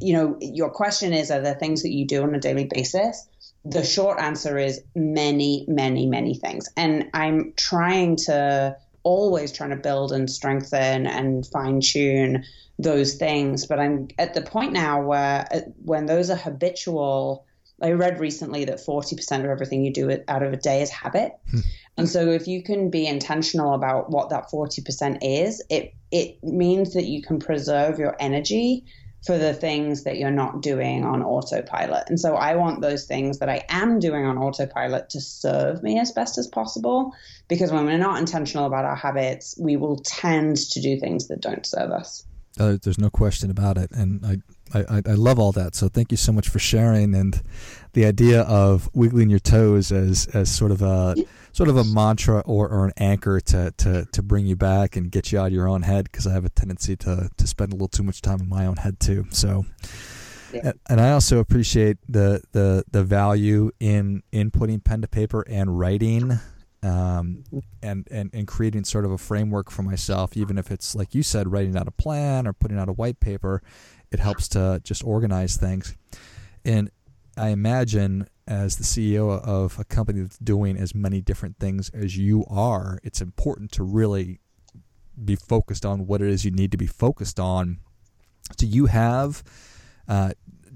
you 0.00 0.12
know, 0.12 0.36
your 0.40 0.70
question 0.70 1.12
is 1.12 1.30
are 1.30 1.40
there 1.40 1.54
things 1.54 1.82
that 1.82 1.92
you 1.92 2.06
do 2.06 2.22
on 2.22 2.34
a 2.34 2.40
daily 2.40 2.68
basis? 2.70 3.26
The 3.70 3.84
short 3.84 4.18
answer 4.20 4.58
is 4.58 4.82
many, 4.94 5.64
many, 5.68 6.06
many 6.06 6.34
things. 6.34 6.68
And 6.76 7.10
I'm 7.12 7.52
trying 7.56 8.16
to 8.26 8.76
always 9.02 9.52
trying 9.52 9.70
to 9.70 9.76
build 9.76 10.12
and 10.12 10.30
strengthen 10.30 11.06
and 11.06 11.46
fine 11.46 11.80
tune 11.80 12.44
those 12.78 13.14
things. 13.14 13.66
But 13.66 13.78
I'm 13.78 14.08
at 14.18 14.34
the 14.34 14.42
point 14.42 14.72
now 14.72 15.02
where 15.02 15.46
uh, 15.50 15.60
when 15.84 16.06
those 16.06 16.30
are 16.30 16.36
habitual, 16.36 17.46
I 17.82 17.92
read 17.92 18.20
recently 18.20 18.64
that 18.66 18.78
40% 18.78 19.40
of 19.40 19.46
everything 19.46 19.84
you 19.84 19.92
do 19.92 20.18
out 20.28 20.42
of 20.42 20.52
a 20.52 20.56
day 20.56 20.82
is 20.82 20.90
habit. 20.90 21.32
Hmm. 21.50 21.60
And 21.96 22.08
so 22.08 22.28
if 22.28 22.46
you 22.46 22.62
can 22.62 22.90
be 22.90 23.06
intentional 23.06 23.74
about 23.74 24.10
what 24.10 24.30
that 24.30 24.50
40% 24.50 25.18
is, 25.22 25.62
it 25.68 25.94
it 26.10 26.42
means 26.42 26.94
that 26.94 27.04
you 27.04 27.22
can 27.22 27.38
preserve 27.38 27.98
your 27.98 28.16
energy 28.18 28.84
for 29.24 29.36
the 29.36 29.52
things 29.52 30.04
that 30.04 30.18
you're 30.18 30.30
not 30.30 30.62
doing 30.62 31.04
on 31.04 31.22
autopilot. 31.22 32.08
And 32.08 32.20
so 32.20 32.36
I 32.36 32.54
want 32.54 32.80
those 32.80 33.04
things 33.04 33.38
that 33.40 33.48
I 33.48 33.64
am 33.68 33.98
doing 33.98 34.24
on 34.24 34.38
autopilot 34.38 35.10
to 35.10 35.20
serve 35.20 35.82
me 35.82 35.98
as 35.98 36.12
best 36.12 36.38
as 36.38 36.46
possible 36.46 37.12
because 37.48 37.72
when 37.72 37.84
we're 37.84 37.98
not 37.98 38.18
intentional 38.18 38.66
about 38.66 38.84
our 38.84 38.96
habits, 38.96 39.56
we 39.58 39.76
will 39.76 39.96
tend 39.98 40.56
to 40.56 40.80
do 40.80 40.98
things 41.00 41.28
that 41.28 41.40
don't 41.40 41.66
serve 41.66 41.90
us. 41.90 42.24
Uh, 42.58 42.76
there's 42.82 42.98
no 42.98 43.10
question 43.10 43.50
about 43.50 43.76
it. 43.76 43.90
And 43.92 44.24
I 44.24 44.38
I, 44.74 45.02
I, 45.06 45.14
love 45.14 45.38
all 45.38 45.52
that. 45.52 45.74
So 45.74 45.88
thank 45.88 46.10
you 46.10 46.18
so 46.18 46.32
much 46.32 46.48
for 46.48 46.58
sharing 46.58 47.14
and 47.14 47.40
the 47.94 48.04
idea 48.04 48.42
of 48.42 48.90
wiggling 48.92 49.30
your 49.30 49.38
toes 49.38 49.90
as 49.90 50.26
as 50.34 50.54
sort 50.54 50.72
of 50.72 50.82
a 50.82 51.14
sort 51.58 51.68
of 51.68 51.76
a 51.76 51.82
mantra 51.82 52.38
or, 52.46 52.68
or 52.68 52.84
an 52.84 52.92
anchor 52.98 53.40
to, 53.40 53.72
to 53.76 54.06
to 54.12 54.22
bring 54.22 54.46
you 54.46 54.54
back 54.54 54.94
and 54.94 55.10
get 55.10 55.32
you 55.32 55.40
out 55.40 55.48
of 55.48 55.52
your 55.52 55.66
own 55.66 55.82
head 55.82 56.04
because 56.04 56.24
I 56.24 56.32
have 56.32 56.44
a 56.44 56.50
tendency 56.50 56.94
to 56.98 57.28
to 57.36 57.46
spend 57.48 57.72
a 57.72 57.74
little 57.74 57.88
too 57.88 58.04
much 58.04 58.22
time 58.22 58.40
in 58.40 58.48
my 58.48 58.64
own 58.64 58.76
head 58.76 59.00
too. 59.00 59.26
So. 59.30 59.66
Yeah. 60.50 60.72
And 60.88 60.98
I 60.98 61.10
also 61.10 61.40
appreciate 61.40 61.98
the, 62.08 62.40
the 62.52 62.82
the 62.90 63.04
value 63.04 63.70
in 63.80 64.22
in 64.32 64.50
putting 64.50 64.80
pen 64.80 65.02
to 65.02 65.06
paper 65.06 65.44
and 65.46 65.78
writing 65.78 66.40
um, 66.82 67.44
and, 67.82 68.08
and, 68.10 68.30
and 68.32 68.48
creating 68.48 68.84
sort 68.84 69.04
of 69.04 69.10
a 69.10 69.18
framework 69.18 69.70
for 69.70 69.82
myself, 69.82 70.38
even 70.38 70.56
if 70.56 70.70
it's 70.70 70.94
like 70.94 71.14
you 71.14 71.22
said, 71.22 71.52
writing 71.52 71.76
out 71.76 71.86
a 71.86 71.90
plan 71.90 72.46
or 72.46 72.54
putting 72.54 72.78
out 72.78 72.88
a 72.88 72.94
white 72.94 73.20
paper, 73.20 73.62
it 74.10 74.20
helps 74.20 74.48
to 74.48 74.80
just 74.84 75.04
organize 75.04 75.58
things. 75.58 75.94
And 76.64 76.90
I 77.38 77.48
imagine 77.48 78.28
as 78.46 78.76
the 78.76 78.84
CEO 78.84 79.40
of 79.42 79.78
a 79.78 79.84
company 79.84 80.22
that's 80.22 80.38
doing 80.38 80.76
as 80.76 80.94
many 80.94 81.20
different 81.20 81.58
things 81.58 81.90
as 81.90 82.16
you 82.16 82.44
are, 82.48 82.98
it's 83.04 83.20
important 83.20 83.70
to 83.72 83.82
really 83.82 84.40
be 85.22 85.36
focused 85.36 85.84
on 85.84 86.06
what 86.06 86.22
it 86.22 86.28
is 86.28 86.44
you 86.44 86.50
need 86.50 86.72
to 86.72 86.78
be 86.78 86.86
focused 86.86 87.38
on. 87.38 87.78
Do 88.56 88.66
you 88.66 88.86
have 88.86 89.42
uh, 90.08 90.32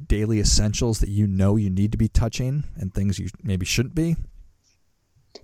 daily 0.07 0.41
essentials 0.41 1.01
that 1.01 1.09
you 1.09 1.27
know 1.27 1.57
you 1.57 1.71
need 1.71 1.93
to 1.93 1.99
be 1.99 2.09
touching 2.09 2.65
and 2.77 2.93
things 2.93 3.19
you 3.19 3.29
maybe 3.43 3.65
shouldn't 3.65 3.95
be? 3.95 4.17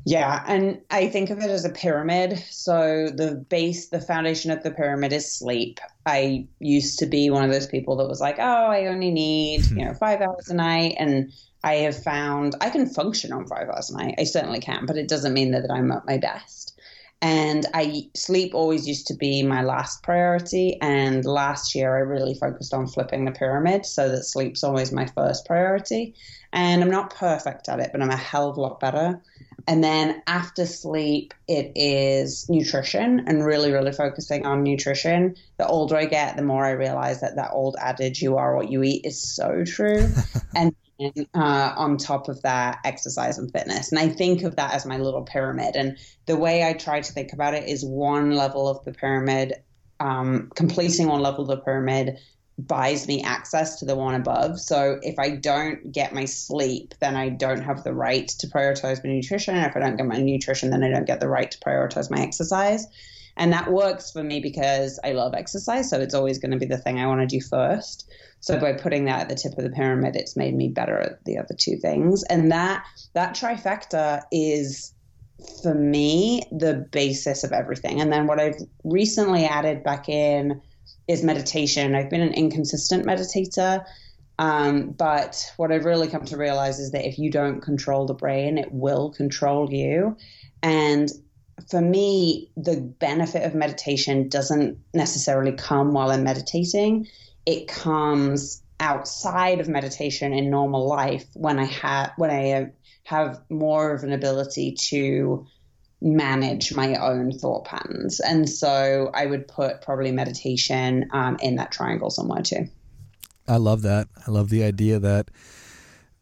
Yeah, 0.05 0.43
and 0.47 0.81
I 0.91 1.09
think 1.09 1.31
of 1.31 1.39
it 1.39 1.51
as 1.51 1.65
a 1.65 1.71
pyramid. 1.71 2.43
So 2.51 3.11
the 3.15 3.35
base, 3.35 3.89
the 3.89 4.01
foundation 4.01 4.51
of 4.51 4.63
the 4.63 4.71
pyramid 4.71 5.13
is 5.13 5.31
sleep. 5.31 5.81
I 6.07 6.47
used 6.61 6.99
to 7.01 7.07
be 7.07 7.31
one 7.31 7.45
of 7.45 7.51
those 7.51 7.67
people 7.67 7.97
that 7.97 8.09
was 8.09 8.21
like, 8.21 8.37
oh, 8.39 8.67
I 8.67 8.87
only 8.87 9.11
need, 9.11 9.67
hmm. 9.67 9.79
you 9.79 9.85
know, 9.85 9.95
five 9.95 10.21
hours 10.21 10.49
a 10.49 10.55
night. 10.55 10.95
And 10.99 11.33
I 11.63 11.75
have 11.77 12.03
found 12.03 12.55
I 12.61 12.71
can 12.71 12.87
function 12.87 13.33
on 13.33 13.47
five 13.47 13.69
hours 13.69 13.91
a 13.91 13.97
night. 13.97 14.15
I 14.19 14.25
certainly 14.25 14.61
can, 14.61 14.87
but 14.87 14.97
it 14.97 15.09
doesn't 15.09 15.35
mean 15.35 15.51
that, 15.51 15.63
that 15.63 15.73
I'm 15.73 15.91
at 15.93 16.07
my 16.07 16.19
best. 16.19 16.79
And 17.21 17.67
I 17.75 18.09
sleep 18.15 18.55
always 18.55 18.87
used 18.87 19.09
to 19.09 19.15
be 19.15 19.43
my 19.43 19.63
last 19.63 20.05
priority. 20.05 20.81
And 20.81 21.25
last 21.25 21.75
year 21.75 21.97
I 21.97 22.01
really 22.01 22.35
focused 22.35 22.73
on 22.73 22.87
flipping 22.87 23.25
the 23.25 23.33
pyramid 23.33 23.87
so 23.87 24.09
that 24.09 24.25
sleep's 24.25 24.63
always 24.63 24.93
my 24.93 25.07
first 25.07 25.45
priority. 25.45 26.15
And 26.53 26.83
I'm 26.83 26.91
not 26.91 27.15
perfect 27.15 27.69
at 27.69 27.81
it, 27.81 27.91
but 27.93 28.01
I'm 28.01 28.11
a 28.11 28.17
hell 28.17 28.49
of 28.49 28.57
a 28.57 28.61
lot 28.61 28.79
better. 28.79 29.21
And 29.69 29.85
then 29.85 30.23
after 30.27 30.65
sleep, 30.65 31.35
it 31.47 31.73
is 31.77 32.49
nutrition 32.49 33.25
and 33.27 33.45
really, 33.45 33.71
really 33.71 33.93
focusing 33.93 34.47
on 34.47 34.63
nutrition. 34.63 35.37
The 35.59 35.67
older 35.67 35.95
I 35.95 36.07
get, 36.07 36.37
the 36.37 36.43
more 36.43 36.65
I 36.65 36.71
realize 36.71 37.21
that 37.21 37.37
that 37.37 37.51
old 37.53 37.77
adage, 37.79 38.23
you 38.23 38.39
are 38.39 38.57
what 38.57 38.71
you 38.71 38.83
eat, 38.83 39.05
is 39.05 39.21
so 39.21 39.65
true. 39.67 40.09
and 40.57 40.75
uh, 41.35 41.75
on 41.77 41.99
top 41.99 42.31
of 42.31 42.41
that, 42.43 42.79
exercise 42.83 43.37
and 43.37 43.53
fitness. 43.53 43.93
And 43.93 43.99
I 43.99 44.09
think 44.09 44.43
of 44.43 44.57
that 44.57 44.73
as 44.73 44.87
my 44.87 44.97
little 44.97 45.23
pyramid. 45.23 45.77
And 45.77 45.99
the 46.25 46.39
way 46.39 46.67
I 46.67 46.73
try 46.73 47.03
to 47.03 47.13
think 47.13 47.35
about 47.35 47.53
it 47.53 47.69
is 47.69 47.85
one 47.85 48.31
level 48.31 48.69
of 48.69 48.83
the 48.87 48.93
pyramid, 48.93 49.53
um, 50.01 50.51
completing 50.55 51.09
one 51.09 51.21
level 51.21 51.43
of 51.43 51.49
the 51.49 51.63
pyramid 51.63 52.19
buys 52.59 53.07
me 53.07 53.23
access 53.23 53.79
to 53.79 53.85
the 53.85 53.95
one 53.95 54.15
above. 54.15 54.59
So 54.59 54.99
if 55.03 55.19
I 55.19 55.31
don't 55.31 55.93
get 55.93 56.13
my 56.13 56.25
sleep, 56.25 56.95
then 57.01 57.15
I 57.15 57.29
don't 57.29 57.63
have 57.63 57.85
the 57.85 57.95
right 57.95 58.27
to 58.27 58.47
prioritize 58.49 59.05
my 59.05 59.11
nutrition. 59.11 59.55
And 59.55 59.65
if 59.65 59.77
I 59.77 59.81
don't 59.81 59.97
get 59.97 60.07
my 60.07 60.19
nutrition, 60.19 60.71
then 60.71 60.83
I 60.83 60.91
don't 60.91 61.07
get 61.07 61.21
the 61.21 61.29
right 61.29 61.51
to 61.51 61.59
prioritize 61.59 62.11
my 62.11 62.21
exercise. 62.21 62.87
And 63.37 63.53
that 63.53 63.71
works 63.71 64.11
for 64.11 64.25
me 64.25 64.41
because 64.41 64.99
I 65.05 65.13
love 65.13 65.35
exercise. 65.35 65.89
So 65.89 66.01
it's 66.01 66.15
always 66.15 66.39
going 66.39 66.51
to 66.51 66.59
be 66.59 66.67
the 66.67 66.79
thing 66.79 66.99
I 66.99 67.07
want 67.07 67.21
to 67.21 67.27
do 67.27 67.41
first. 67.41 68.11
So 68.41 68.59
by 68.59 68.73
putting 68.73 69.05
that 69.05 69.21
at 69.21 69.29
the 69.29 69.35
tip 69.37 69.57
of 69.57 69.65
the 69.65 69.71
pyramid, 69.71 70.17
it's 70.17 70.37
made 70.37 70.55
me 70.55 70.69
better 70.69 70.99
at 70.99 71.25
the 71.25 71.39
other 71.39 71.55
two 71.57 71.77
things. 71.77 72.25
And 72.25 72.51
that 72.51 72.85
that 73.15 73.35
trifecta 73.35 74.23
is 74.33 74.95
for 75.63 75.75
me 75.75 76.43
the 76.51 76.87
basis 76.91 77.45
of 77.45 77.53
everything. 77.53 78.01
And 78.01 78.13
then 78.13 78.27
what 78.27 78.41
I've 78.41 78.61
recently 78.85 79.45
added 79.45 79.85
back 79.85 80.09
in 80.09 80.61
is 81.07 81.25
meditation. 81.25 81.95
I've 81.95 82.11
been 82.11 82.21
an 82.21 82.35
inconsistent 82.35 83.07
meditator. 83.07 83.85
Um, 84.39 84.91
but 84.91 85.53
what 85.57 85.73
I've 85.73 85.85
really 85.85 86.09
come 86.09 86.25
to 86.27 86.37
realize 86.37 86.79
is 86.79 86.93
that 86.93 87.07
if 87.07 87.19
you 87.19 87.31
don't 87.31 87.61
control 87.61 88.07
the 88.07 88.15
brain, 88.15 88.57
it 88.57 88.73
will 88.73 89.11
control 89.11 89.73
you. 89.73 90.17
And 90.63 91.09
for 91.71 91.81
me, 91.81 92.51
the 92.57 92.81
benefit 92.81 93.45
of 93.45 93.55
meditation 93.55 94.29
doesn't 94.29 94.79
necessarily 94.95 95.53
come 95.53 95.93
while 95.93 96.11
I'm 96.11 96.23
meditating. 96.23 97.09
It 97.47 97.67
comes 97.67 98.63
outside 98.81 99.61
of 99.61 99.69
meditation 99.69 100.33
in 100.33 100.51
normal 100.51 100.87
life 100.87 101.27
when 101.35 101.59
I 101.59 101.65
have 101.65 102.13
when 102.17 102.31
I 102.31 102.71
have 103.05 103.41
more 103.51 103.93
of 103.93 104.05
an 104.05 104.13
ability 104.13 104.77
to 104.91 105.47
manage 106.01 106.75
my 106.75 106.95
own 106.95 107.33
thought 107.33 107.65
patterns. 107.65 108.21
And 108.21 108.49
so 108.49 109.11
I 109.13 109.27
would 109.27 109.49
put 109.49 109.83
probably 109.83 110.13
meditation 110.13 111.09
um, 111.13 111.37
in 111.41 111.57
that 111.57 111.73
triangle 111.73 112.11
somewhere 112.11 112.43
too. 112.43 112.69
I 113.49 113.57
love 113.57 113.83
that. 113.83 114.09
I 114.27 114.31
love 114.31 114.51
the 114.51 114.63
idea 114.63 114.99
that 114.99 115.31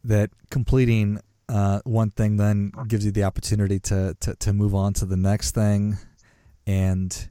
that 0.04 0.30
completing 0.50 1.20
uh, 1.48 1.80
one 1.84 2.10
thing 2.10 2.36
then 2.36 2.72
gives 2.88 3.04
you 3.04 3.10
the 3.10 3.24
opportunity 3.24 3.78
to, 3.80 4.16
to 4.20 4.34
to 4.36 4.52
move 4.52 4.74
on 4.74 4.92
to 4.94 5.06
the 5.06 5.16
next 5.16 5.52
thing, 5.52 5.96
and 6.66 7.28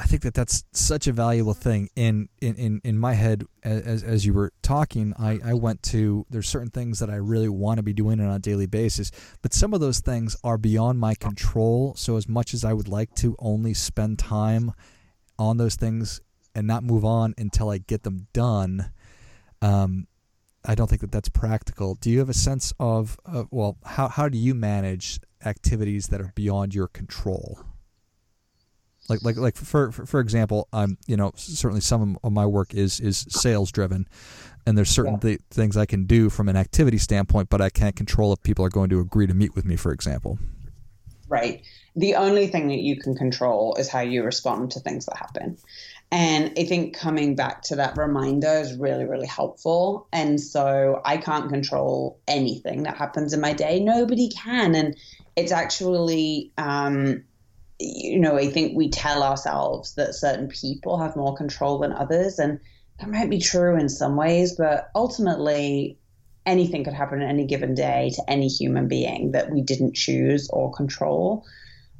I 0.00 0.04
think 0.04 0.22
that 0.22 0.34
that's 0.34 0.62
such 0.72 1.08
a 1.08 1.12
valuable 1.12 1.54
thing. 1.54 1.88
In 1.96 2.28
in 2.40 2.54
in, 2.54 2.80
in 2.84 2.98
my 2.98 3.14
head, 3.14 3.44
as 3.64 4.04
as 4.04 4.24
you 4.24 4.32
were 4.32 4.52
talking, 4.62 5.12
I, 5.18 5.40
I 5.44 5.54
went 5.54 5.82
to 5.84 6.24
there's 6.30 6.48
certain 6.48 6.70
things 6.70 7.00
that 7.00 7.10
I 7.10 7.16
really 7.16 7.48
want 7.48 7.78
to 7.78 7.82
be 7.82 7.92
doing 7.92 8.20
on 8.20 8.30
a 8.30 8.38
daily 8.38 8.66
basis, 8.66 9.10
but 9.42 9.52
some 9.52 9.74
of 9.74 9.80
those 9.80 9.98
things 9.98 10.36
are 10.44 10.56
beyond 10.56 11.00
my 11.00 11.16
control. 11.16 11.94
So 11.96 12.16
as 12.16 12.28
much 12.28 12.54
as 12.54 12.64
I 12.64 12.72
would 12.74 12.86
like 12.86 13.12
to 13.16 13.34
only 13.40 13.74
spend 13.74 14.20
time 14.20 14.72
on 15.36 15.56
those 15.56 15.74
things 15.74 16.20
and 16.54 16.64
not 16.64 16.84
move 16.84 17.04
on 17.04 17.34
until 17.36 17.68
I 17.68 17.78
get 17.78 18.04
them 18.04 18.28
done, 18.32 18.92
um, 19.60 20.06
I 20.64 20.76
don't 20.76 20.88
think 20.88 21.00
that 21.00 21.12
that's 21.12 21.28
practical. 21.28 21.96
Do 21.96 22.08
you 22.10 22.20
have 22.20 22.28
a 22.28 22.34
sense 22.34 22.72
of, 22.78 23.18
well, 23.50 23.78
how 23.84 24.06
how 24.06 24.28
do 24.28 24.38
you 24.38 24.54
manage 24.54 25.18
activities 25.44 26.06
that 26.08 26.20
are 26.20 26.32
beyond 26.36 26.72
your 26.72 26.86
control? 26.86 27.64
Like 29.08 29.22
like 29.22 29.36
like 29.36 29.56
for 29.56 29.90
for, 29.90 30.06
for 30.06 30.20
example 30.20 30.68
i'm 30.72 30.98
you 31.06 31.16
know 31.16 31.32
certainly 31.34 31.80
some 31.80 32.18
of 32.22 32.32
my 32.32 32.46
work 32.46 32.74
is 32.74 33.00
is 33.00 33.26
sales 33.28 33.72
driven 33.72 34.06
and 34.66 34.76
there's 34.76 34.90
certain 34.90 35.14
yeah. 35.14 35.20
th- 35.20 35.40
things 35.50 35.76
i 35.76 35.86
can 35.86 36.04
do 36.04 36.30
from 36.30 36.48
an 36.48 36.56
activity 36.56 36.98
standpoint 36.98 37.48
but 37.48 37.60
i 37.60 37.70
can't 37.70 37.96
control 37.96 38.32
if 38.32 38.42
people 38.42 38.64
are 38.64 38.70
going 38.70 38.90
to 38.90 39.00
agree 39.00 39.26
to 39.26 39.34
meet 39.34 39.54
with 39.54 39.64
me 39.64 39.76
for 39.76 39.92
example. 39.92 40.38
Right. 41.30 41.62
The 41.94 42.14
only 42.14 42.46
thing 42.46 42.68
that 42.68 42.78
you 42.78 42.98
can 42.98 43.14
control 43.14 43.74
is 43.74 43.86
how 43.86 44.00
you 44.00 44.24
respond 44.24 44.70
to 44.70 44.80
things 44.80 45.04
that 45.04 45.18
happen. 45.18 45.58
And 46.10 46.52
i 46.58 46.64
think 46.64 46.96
coming 46.96 47.36
back 47.36 47.62
to 47.64 47.76
that 47.76 47.98
reminder 47.98 48.48
is 48.48 48.74
really 48.76 49.04
really 49.04 49.26
helpful. 49.26 50.08
And 50.12 50.40
so 50.40 51.00
i 51.04 51.16
can't 51.18 51.50
control 51.50 52.18
anything 52.26 52.84
that 52.84 52.96
happens 52.96 53.32
in 53.32 53.40
my 53.40 53.52
day. 53.52 53.80
Nobody 53.80 54.30
can. 54.30 54.74
And 54.74 54.96
it's 55.36 55.52
actually 55.52 56.50
um, 56.58 57.24
you 57.78 58.18
know, 58.18 58.36
I 58.36 58.48
think 58.48 58.76
we 58.76 58.90
tell 58.90 59.22
ourselves 59.22 59.94
that 59.94 60.14
certain 60.14 60.48
people 60.48 60.98
have 60.98 61.16
more 61.16 61.36
control 61.36 61.78
than 61.78 61.92
others, 61.92 62.38
and 62.38 62.60
that 62.98 63.08
might 63.08 63.30
be 63.30 63.38
true 63.40 63.78
in 63.78 63.88
some 63.88 64.16
ways, 64.16 64.56
but 64.56 64.90
ultimately, 64.94 65.98
anything 66.46 66.84
could 66.84 66.94
happen 66.94 67.22
on 67.22 67.28
any 67.28 67.46
given 67.46 67.74
day 67.74 68.10
to 68.14 68.22
any 68.28 68.48
human 68.48 68.88
being 68.88 69.32
that 69.32 69.50
we 69.50 69.60
didn't 69.62 69.94
choose 69.94 70.48
or 70.50 70.72
control. 70.72 71.44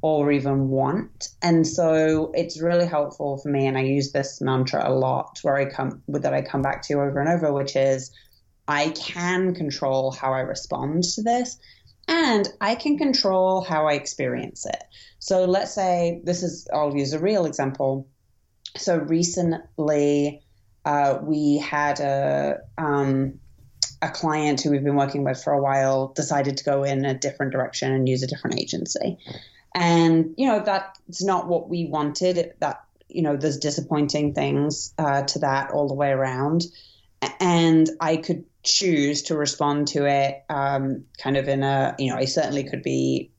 or 0.01 0.31
even 0.31 0.69
want. 0.69 1.27
And 1.41 1.67
so 1.67 2.31
it's 2.33 2.61
really 2.61 2.87
helpful 2.87 3.37
for 3.37 3.49
me. 3.49 3.67
And 3.67 3.77
I 3.77 3.81
use 3.81 4.13
this 4.13 4.39
mantra 4.39 4.87
a 4.87 4.93
lot 4.93 5.39
where 5.41 5.57
I 5.57 5.65
come 5.65 6.01
that 6.07 6.33
I 6.33 6.41
come 6.41 6.61
back 6.61 6.83
to 6.83 6.93
over 6.93 7.19
and 7.19 7.27
over, 7.29 7.51
which 7.51 7.75
is 7.75 8.09
I 8.67 8.89
can 8.91 9.53
control 9.53 10.11
how 10.11 10.31
I 10.31 10.39
respond 10.39 11.03
to 11.03 11.21
this 11.21 11.57
and 12.09 12.49
I 12.59 12.73
can 12.73 12.97
control 12.97 13.61
how 13.61 13.87
I 13.87 13.93
experience 13.93 14.65
it. 14.65 14.83
So 15.19 15.45
let's 15.45 15.73
say 15.73 16.21
this 16.23 16.41
is, 16.41 16.67
I'll 16.73 16.97
use 16.97 17.13
a 17.13 17.19
real 17.19 17.45
example. 17.45 18.07
So 18.75 18.97
recently, 18.97 20.41
uh, 20.83 21.19
we 21.21 21.59
had 21.59 21.99
a, 21.99 22.61
um, 22.79 23.39
a 24.01 24.09
client 24.09 24.61
who 24.61 24.71
we've 24.71 24.83
been 24.83 24.95
working 24.95 25.23
with 25.23 25.43
for 25.43 25.53
a 25.53 25.61
while 25.61 26.07
decided 26.15 26.57
to 26.57 26.63
go 26.63 26.83
in 26.83 27.05
a 27.05 27.13
different 27.13 27.51
direction 27.51 27.93
and 27.93 28.09
use 28.09 28.23
a 28.23 28.27
different 28.27 28.59
agency. 28.59 29.19
And, 29.75 30.33
you 30.35 30.47
know, 30.47 30.63
that's 30.65 31.23
not 31.23 31.47
what 31.47 31.69
we 31.69 31.85
wanted. 31.85 32.53
That, 32.59 32.83
you 33.07 33.21
know, 33.21 33.37
there's 33.37 33.59
disappointing 33.59 34.33
things 34.33 34.95
uh, 34.97 35.23
to 35.23 35.39
that 35.39 35.71
all 35.71 35.87
the 35.87 35.93
way 35.93 36.09
around. 36.09 36.63
And 37.39 37.87
I 37.99 38.17
could 38.17 38.45
choose 38.63 39.23
to 39.23 39.37
respond 39.37 39.87
to 39.89 40.05
it 40.05 40.43
um, 40.49 41.05
kind 41.17 41.37
of 41.37 41.47
in 41.47 41.63
a, 41.63 41.95
you 41.97 42.11
know, 42.11 42.17
I 42.17 42.25
certainly 42.25 42.63
could 42.63 42.83
be 42.83 43.31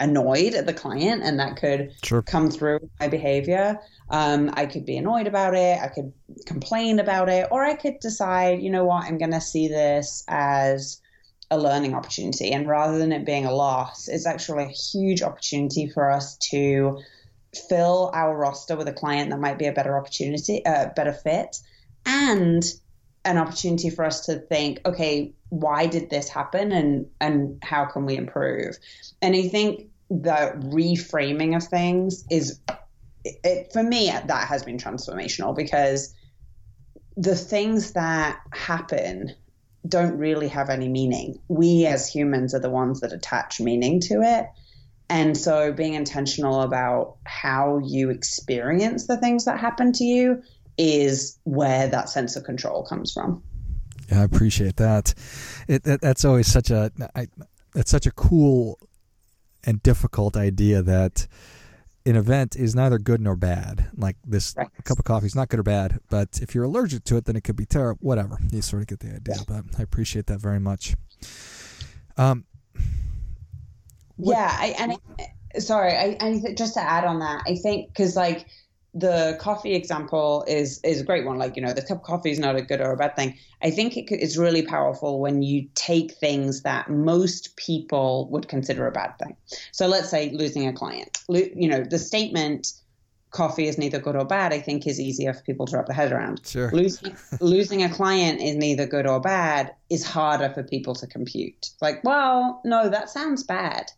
annoyed 0.00 0.54
at 0.54 0.66
the 0.66 0.72
client 0.72 1.22
and 1.22 1.38
that 1.38 1.56
could 1.56 1.92
sure. 2.02 2.22
come 2.22 2.50
through 2.50 2.80
my 2.98 3.08
behavior. 3.08 3.78
Um, 4.08 4.50
I 4.54 4.66
could 4.66 4.84
be 4.84 4.96
annoyed 4.96 5.26
about 5.26 5.54
it. 5.54 5.78
I 5.80 5.88
could 5.88 6.12
complain 6.46 6.98
about 6.98 7.28
it, 7.28 7.48
or 7.50 7.64
I 7.64 7.74
could 7.74 8.00
decide, 8.00 8.62
you 8.62 8.70
know 8.70 8.84
what, 8.84 9.04
I'm 9.04 9.18
going 9.18 9.32
to 9.32 9.40
see 9.40 9.68
this 9.68 10.24
as 10.28 11.00
a 11.50 11.58
learning 11.58 11.94
opportunity. 11.94 12.50
And 12.50 12.66
rather 12.66 12.98
than 12.98 13.12
it 13.12 13.24
being 13.24 13.46
a 13.46 13.54
loss, 13.54 14.08
it's 14.08 14.26
actually 14.26 14.64
a 14.64 14.68
huge 14.68 15.22
opportunity 15.22 15.88
for 15.88 16.10
us 16.10 16.36
to 16.50 16.98
fill 17.68 18.10
our 18.14 18.36
roster 18.36 18.76
with 18.76 18.88
a 18.88 18.92
client 18.92 19.30
that 19.30 19.38
might 19.38 19.58
be 19.58 19.66
a 19.66 19.72
better 19.72 19.96
opportunity, 19.96 20.62
a 20.64 20.70
uh, 20.70 20.94
better 20.94 21.12
fit, 21.12 21.58
and 22.06 22.64
an 23.24 23.38
opportunity 23.38 23.90
for 23.90 24.04
us 24.04 24.26
to 24.26 24.36
think, 24.36 24.80
okay, 24.84 25.34
why 25.48 25.86
did 25.86 26.10
this 26.10 26.28
happen 26.28 26.72
and 26.72 27.06
and 27.20 27.62
how 27.62 27.84
can 27.84 28.06
we 28.06 28.16
improve? 28.16 28.76
And 29.20 29.34
I 29.36 29.48
think 29.48 29.88
the 30.10 30.54
reframing 30.56 31.56
of 31.56 31.64
things 31.64 32.24
is 32.30 32.60
it, 33.24 33.72
for 33.72 33.82
me 33.82 34.06
that 34.10 34.48
has 34.48 34.64
been 34.64 34.78
transformational 34.78 35.54
because 35.54 36.14
the 37.16 37.36
things 37.36 37.92
that 37.92 38.40
happen 38.52 39.34
don't 39.86 40.18
really 40.18 40.48
have 40.48 40.70
any 40.70 40.88
meaning. 40.88 41.38
We 41.48 41.86
as 41.86 42.08
humans 42.08 42.54
are 42.54 42.60
the 42.60 42.70
ones 42.70 43.00
that 43.00 43.12
attach 43.12 43.60
meaning 43.60 44.00
to 44.00 44.22
it. 44.22 44.46
And 45.08 45.36
so 45.36 45.72
being 45.72 45.94
intentional 45.94 46.62
about 46.62 47.16
how 47.24 47.78
you 47.84 48.10
experience 48.10 49.06
the 49.06 49.16
things 49.16 49.44
that 49.44 49.60
happen 49.60 49.92
to 49.92 50.04
you 50.04 50.42
is 50.78 51.38
where 51.44 51.88
that 51.88 52.08
sense 52.08 52.36
of 52.36 52.44
control 52.44 52.84
comes 52.84 53.12
from. 53.12 53.42
Yeah, 54.10 54.20
I 54.20 54.24
appreciate 54.24 54.76
that. 54.76 55.14
It, 55.68 55.84
that 55.84 56.00
that's 56.00 56.24
always 56.24 56.46
such 56.46 56.70
a 56.70 56.90
I, 57.14 57.28
it's 57.74 57.90
such 57.90 58.06
a 58.06 58.10
cool 58.10 58.78
and 59.64 59.82
difficult 59.82 60.36
idea 60.36 60.82
that 60.82 61.26
an 62.04 62.16
event 62.16 62.56
is 62.56 62.74
neither 62.74 62.98
good 62.98 63.20
nor 63.20 63.36
bad. 63.36 63.90
Like 63.96 64.16
this 64.26 64.54
right. 64.56 64.68
cup 64.84 64.98
of 64.98 65.04
coffee 65.04 65.26
is 65.26 65.34
not 65.34 65.48
good 65.48 65.60
or 65.60 65.62
bad, 65.62 66.00
but 66.10 66.40
if 66.42 66.54
you're 66.54 66.64
allergic 66.64 67.04
to 67.04 67.16
it, 67.16 67.24
then 67.24 67.36
it 67.36 67.44
could 67.44 67.56
be 67.56 67.66
terrible. 67.66 67.98
Whatever. 68.02 68.38
You 68.50 68.60
sort 68.62 68.82
of 68.82 68.88
get 68.88 69.00
the 69.00 69.14
idea. 69.14 69.36
But 69.46 69.64
I 69.78 69.82
appreciate 69.82 70.26
that 70.26 70.40
very 70.40 70.60
much. 70.60 70.94
Um. 72.16 72.44
What, 74.16 74.34
yeah, 74.34 74.56
I, 74.60 74.66
and 74.78 74.92
I, 74.92 75.58
sorry, 75.58 75.92
I, 75.92 76.16
I 76.20 76.54
just 76.54 76.74
to 76.74 76.80
add 76.80 77.04
on 77.04 77.18
that, 77.20 77.42
I 77.46 77.56
think 77.56 77.88
because 77.88 78.14
like 78.14 78.46
the 78.94 79.36
coffee 79.40 79.74
example 79.74 80.44
is 80.46 80.80
is 80.84 81.00
a 81.00 81.04
great 81.04 81.24
one. 81.24 81.38
Like 81.38 81.56
you 81.56 81.62
know, 81.62 81.72
the 81.72 81.82
cup 81.82 81.98
of 81.98 82.02
coffee 82.02 82.30
is 82.30 82.38
not 82.38 82.56
a 82.56 82.62
good 82.62 82.80
or 82.80 82.92
a 82.92 82.96
bad 82.96 83.16
thing. 83.16 83.38
I 83.62 83.70
think 83.70 83.96
it, 83.96 84.06
it's 84.10 84.36
really 84.36 84.62
powerful 84.62 85.20
when 85.20 85.42
you 85.42 85.68
take 85.74 86.12
things 86.12 86.62
that 86.62 86.90
most 86.90 87.56
people 87.56 88.28
would 88.30 88.48
consider 88.48 88.86
a 88.86 88.92
bad 88.92 89.18
thing. 89.18 89.36
So 89.72 89.86
let's 89.86 90.10
say 90.10 90.30
losing 90.30 90.68
a 90.68 90.72
client. 90.72 91.18
You 91.28 91.68
know, 91.68 91.84
the 91.84 91.98
statement 91.98 92.72
"coffee 93.30 93.66
is 93.66 93.78
neither 93.78 93.98
good 93.98 94.14
or 94.14 94.26
bad" 94.26 94.52
I 94.52 94.60
think 94.60 94.86
is 94.86 95.00
easier 95.00 95.32
for 95.32 95.42
people 95.42 95.64
to 95.66 95.76
wrap 95.76 95.86
their 95.86 95.96
head 95.96 96.12
around. 96.12 96.42
Sure. 96.46 96.70
Losing 96.70 97.16
losing 97.40 97.82
a 97.82 97.88
client 97.88 98.42
is 98.42 98.56
neither 98.56 98.86
good 98.86 99.06
or 99.06 99.20
bad 99.20 99.74
is 99.88 100.04
harder 100.04 100.50
for 100.50 100.62
people 100.62 100.94
to 100.96 101.06
compute. 101.06 101.70
Like, 101.80 102.04
well, 102.04 102.60
no, 102.62 102.90
that 102.90 103.08
sounds 103.08 103.42
bad, 103.42 103.90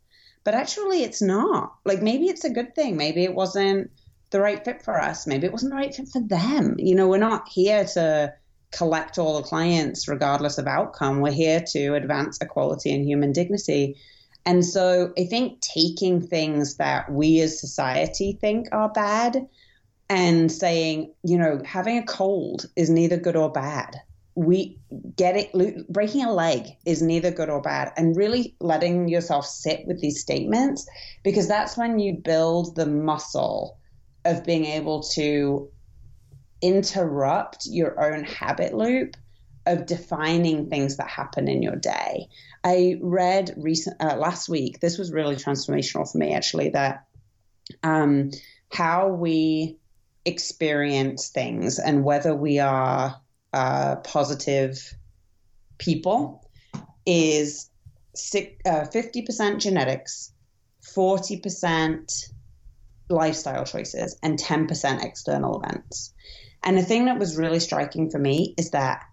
but 0.45 0.55
actually, 0.55 1.03
it's 1.03 1.21
not. 1.21 1.75
Like 1.85 2.01
maybe 2.01 2.27
it's 2.27 2.45
a 2.45 2.51
good 2.51 2.77
thing. 2.77 2.97
Maybe 2.97 3.25
it 3.25 3.35
wasn't 3.35 3.91
the 4.35 4.41
right 4.41 4.65
fit 4.65 4.83
for 4.83 5.01
us. 5.01 5.29
Maybe 5.29 5.47
it 5.47 5.53
wasn't 5.53 5.71
the 5.71 5.77
right 5.77 5.95
fit 5.95 6.09
for 6.09 6.21
them. 6.21 6.75
You 6.79 6.97
know, 6.97 7.07
we're 7.07 7.19
not 7.19 7.49
here 7.49 7.85
to 7.95 8.35
collect 8.73 9.17
all 9.17 9.37
the 9.37 9.47
clients 9.47 10.09
regardless 10.09 10.59
of 10.59 10.67
outcome. 10.67 11.21
We're 11.21 11.31
here 11.31 11.63
to 11.69 11.95
advance 11.95 12.39
equality 12.41 12.93
and 12.93 13.07
human 13.07 13.31
dignity. 13.31 13.97
And 14.45 14.65
so 14.65 15.13
I 15.17 15.27
think 15.27 15.61
taking 15.61 16.21
things 16.21 16.79
that 16.79 17.13
we 17.13 17.41
as 17.43 17.61
society 17.61 18.37
think 18.41 18.67
are 18.73 18.91
bad 18.91 19.49
and 20.11 20.51
saying, 20.51 21.15
you 21.23 21.39
know, 21.39 21.63
having 21.65 21.97
a 21.99 22.05
cold 22.05 22.67
is 22.75 22.91
neither 22.91 23.17
good 23.17 23.37
or 23.37 23.53
bad. 23.53 23.95
We 24.35 24.81
get 25.15 25.37
it, 25.37 25.89
breaking 25.89 26.25
a 26.25 26.33
leg 26.33 26.67
is 26.85 27.03
neither 27.03 27.31
good 27.31 27.51
or 27.51 27.63
bad. 27.63 27.93
And 27.97 28.17
really 28.17 28.57
letting 28.59 29.07
yourself 29.07 29.47
sit 29.47 29.87
with 29.87 30.01
these 30.01 30.21
statements 30.21 30.89
because 31.23 31.47
that's 31.47 31.77
when 31.77 32.01
you 32.01 32.15
build 32.15 32.75
the 32.75 32.87
muscle 32.87 33.79
of 34.25 34.45
being 34.45 34.65
able 34.65 35.03
to 35.15 35.71
interrupt 36.63 37.67
your 37.67 38.01
own 38.03 38.25
habit 38.25 38.75
loop 38.75 39.17
of 39.67 39.87
defining 39.87 40.69
things 40.69 40.97
that 40.97 41.09
happen 41.09 41.49
in 41.49 41.63
your 41.63 41.77
day. 41.77 42.29
I 42.63 42.99
read 43.03 43.55
recent 43.57 43.97
uh, 44.01 44.17
last 44.17 44.49
week. 44.49 44.81
This 44.81 44.99
was 44.99 45.13
really 45.13 45.37
transformational 45.37 46.11
for 46.11 46.19
me, 46.19 46.35
actually. 46.35 46.71
That 46.71 47.05
um, 47.83 48.31
how 48.73 49.09
we 49.09 49.79
experience 50.25 51.29
things 51.29 51.79
and 51.79 52.05
whether 52.05 52.35
we 52.35 52.59
are 52.59 53.21
uh, 53.53 53.97
positive 53.97 54.79
people 55.79 56.49
is 57.07 57.71
uh, 58.65 58.85
fifty 58.87 59.23
percent 59.23 59.61
genetics, 59.61 60.33
forty 60.83 61.39
percent 61.39 62.13
lifestyle 63.09 63.65
choices 63.65 64.17
and 64.23 64.39
10% 64.39 65.05
external 65.05 65.63
events. 65.63 66.13
And 66.63 66.79
the 66.79 66.83
thing 66.83 67.07
that 67.07 67.19
was 67.19 67.37
really 67.37 67.61
striking 67.61 68.11
for 68.11 68.19
me 68.19 68.55
is 68.57 68.71
that 68.71 69.05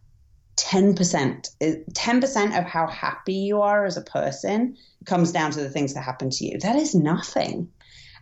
10% 0.58 1.50
10% 1.62 2.60
of 2.60 2.66
how 2.66 2.88
happy 2.88 3.34
you 3.34 3.62
are 3.62 3.86
as 3.86 3.98
a 3.98 4.02
person 4.02 4.76
comes 5.06 5.32
down 5.32 5.52
to 5.52 5.62
the 5.62 5.70
things 5.70 5.94
that 5.94 6.02
happen 6.02 6.30
to 6.30 6.46
you. 6.46 6.60
That 6.60 6.76
is 6.76 6.94
nothing. 6.94 7.70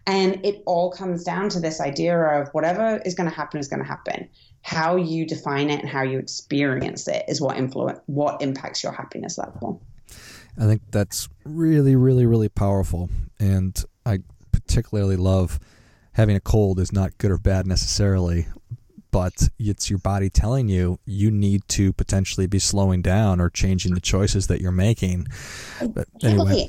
And 0.05 0.45
it 0.45 0.63
all 0.65 0.91
comes 0.91 1.23
down 1.23 1.49
to 1.49 1.59
this 1.59 1.81
idea 1.81 2.17
of 2.17 2.49
whatever 2.51 3.01
is 3.05 3.13
going 3.13 3.29
to 3.29 3.35
happen 3.35 3.59
is 3.59 3.67
going 3.67 3.81
to 3.81 3.87
happen. 3.87 4.29
How 4.61 4.95
you 4.95 5.25
define 5.25 5.69
it 5.69 5.81
and 5.81 5.89
how 5.89 6.03
you 6.03 6.17
experience 6.17 7.07
it 7.07 7.25
is 7.27 7.41
what 7.41 7.57
influence 7.57 7.99
what 8.05 8.41
impacts 8.41 8.83
your 8.83 8.91
happiness 8.91 9.37
level. 9.37 9.83
I 10.57 10.65
think 10.65 10.81
that's 10.91 11.29
really, 11.43 11.95
really, 11.95 12.25
really 12.25 12.49
powerful. 12.49 13.09
And 13.39 13.81
I 14.05 14.19
particularly 14.69 15.15
love 15.15 15.59
having 16.13 16.35
a 16.35 16.39
cold 16.39 16.79
is 16.79 16.91
not 16.91 17.17
good 17.17 17.31
or 17.31 17.39
bad 17.39 17.65
necessarily, 17.65 18.45
but 19.09 19.49
it's 19.57 19.89
your 19.89 19.97
body 19.97 20.29
telling 20.29 20.69
you 20.69 20.99
you 21.05 21.31
need 21.31 21.67
to 21.67 21.91
potentially 21.93 22.45
be 22.45 22.59
slowing 22.59 23.01
down 23.01 23.41
or 23.41 23.49
changing 23.49 23.95
the 23.95 23.99
choices 23.99 24.45
that 24.45 24.61
you're 24.61 24.71
making. 24.71 25.27
But 25.89 26.07
anyway. 26.23 26.67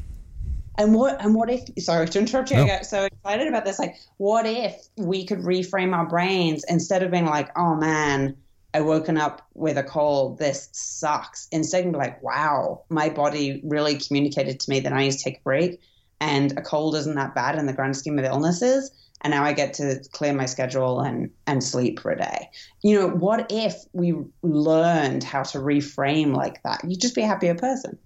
And 0.79 0.95
what 0.95 1.21
and 1.23 1.35
what 1.35 1.51
if 1.51 1.61
sorry 1.79 2.09
to 2.09 2.19
interrupt 2.19 2.51
you, 2.51 2.57
no. 2.57 2.63
I 2.63 2.67
get 2.67 2.87
so 2.87 3.05
excited 3.05 3.49
about 3.49 3.67
this. 3.67 3.79
Like, 3.79 3.97
what 4.17 4.47
if 4.47 4.75
we 4.97 5.27
could 5.27 5.41
reframe 5.41 5.95
our 5.95 6.07
brains 6.07 6.65
instead 6.69 7.03
of 7.03 7.11
being 7.11 7.27
like, 7.27 7.51
oh 7.55 7.75
man, 7.75 8.35
I 8.73 8.81
woken 8.81 9.19
up 9.19 9.47
with 9.53 9.77
a 9.77 9.83
cold, 9.83 10.39
this 10.39 10.71
sucks. 10.73 11.49
Instead 11.53 11.85
of 11.85 11.93
be 11.93 11.99
like, 11.99 12.23
wow, 12.23 12.85
my 12.89 13.11
body 13.11 13.61
really 13.63 13.99
communicated 13.99 14.59
to 14.61 14.71
me 14.71 14.81
that 14.81 14.93
I 14.95 15.03
need 15.03 15.13
to 15.13 15.19
take 15.19 15.39
a 15.39 15.43
break 15.43 15.81
and 16.21 16.53
a 16.59 16.63
cold 16.63 16.95
isn't 16.95 17.15
that 17.15 17.35
bad 17.35 17.59
in 17.59 17.67
the 17.67 17.73
grand 17.73 17.97
scheme 17.97 18.19
of 18.19 18.25
illnesses 18.25 18.91
and 19.23 19.31
now 19.33 19.45
I 19.45 19.53
get 19.53 19.75
to 19.75 20.03
clear 20.13 20.33
my 20.33 20.47
schedule 20.47 21.01
and 21.01 21.31
and 21.47 21.63
sleep 21.63 22.01
for 22.01 22.11
a 22.13 22.17
day. 22.17 22.49
You 22.83 22.99
know, 22.99 23.09
what 23.09 23.47
if 23.51 23.75
we 23.93 24.15
learned 24.43 25.25
how 25.25 25.43
to 25.45 25.59
reframe 25.59 26.35
like 26.35 26.63
that? 26.63 26.81
You'd 26.87 27.01
just 27.01 27.15
be 27.15 27.23
a 27.23 27.27
happier 27.27 27.55
person. 27.55 27.99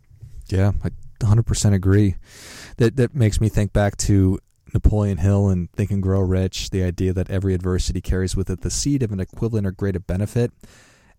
Yeah, 0.49 0.73
I 0.83 0.91
100% 1.21 1.73
agree. 1.73 2.17
That 2.79 2.97
that 2.97 3.15
makes 3.15 3.41
me 3.41 3.49
think 3.49 3.73
back 3.73 3.97
to 3.99 4.41
Napoleon 4.73 5.19
Hill 5.19 5.49
and 5.49 5.71
Think 5.73 5.93
and 5.93 6.03
Grow 6.03 6.21
Rich, 6.21 6.71
the 6.71 6.83
idea 6.83 7.13
that 7.13 7.31
every 7.31 7.55
adversity 7.55 8.01
carries 8.01 8.35
with 8.35 8.51
it 8.51 8.63
the 8.63 8.71
seed 8.71 9.03
of 9.03 9.13
an 9.13 9.21
equivalent 9.21 9.67
or 9.67 9.71
greater 9.71 10.01
benefit. 10.01 10.53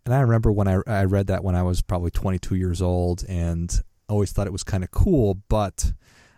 And 0.05 0.13
I 0.13 0.19
remember 0.19 0.51
when 0.51 0.67
I, 0.67 0.81
I 0.85 1.05
read 1.05 1.27
that 1.27 1.43
when 1.43 1.55
I 1.55 1.63
was 1.63 1.81
probably 1.81 2.11
22 2.11 2.55
years 2.55 2.81
old 2.81 3.23
and 3.27 3.73
always 4.07 4.31
thought 4.31 4.45
it 4.45 4.53
was 4.53 4.63
kind 4.63 4.83
of 4.83 4.91
cool, 4.91 5.35
but 5.47 5.93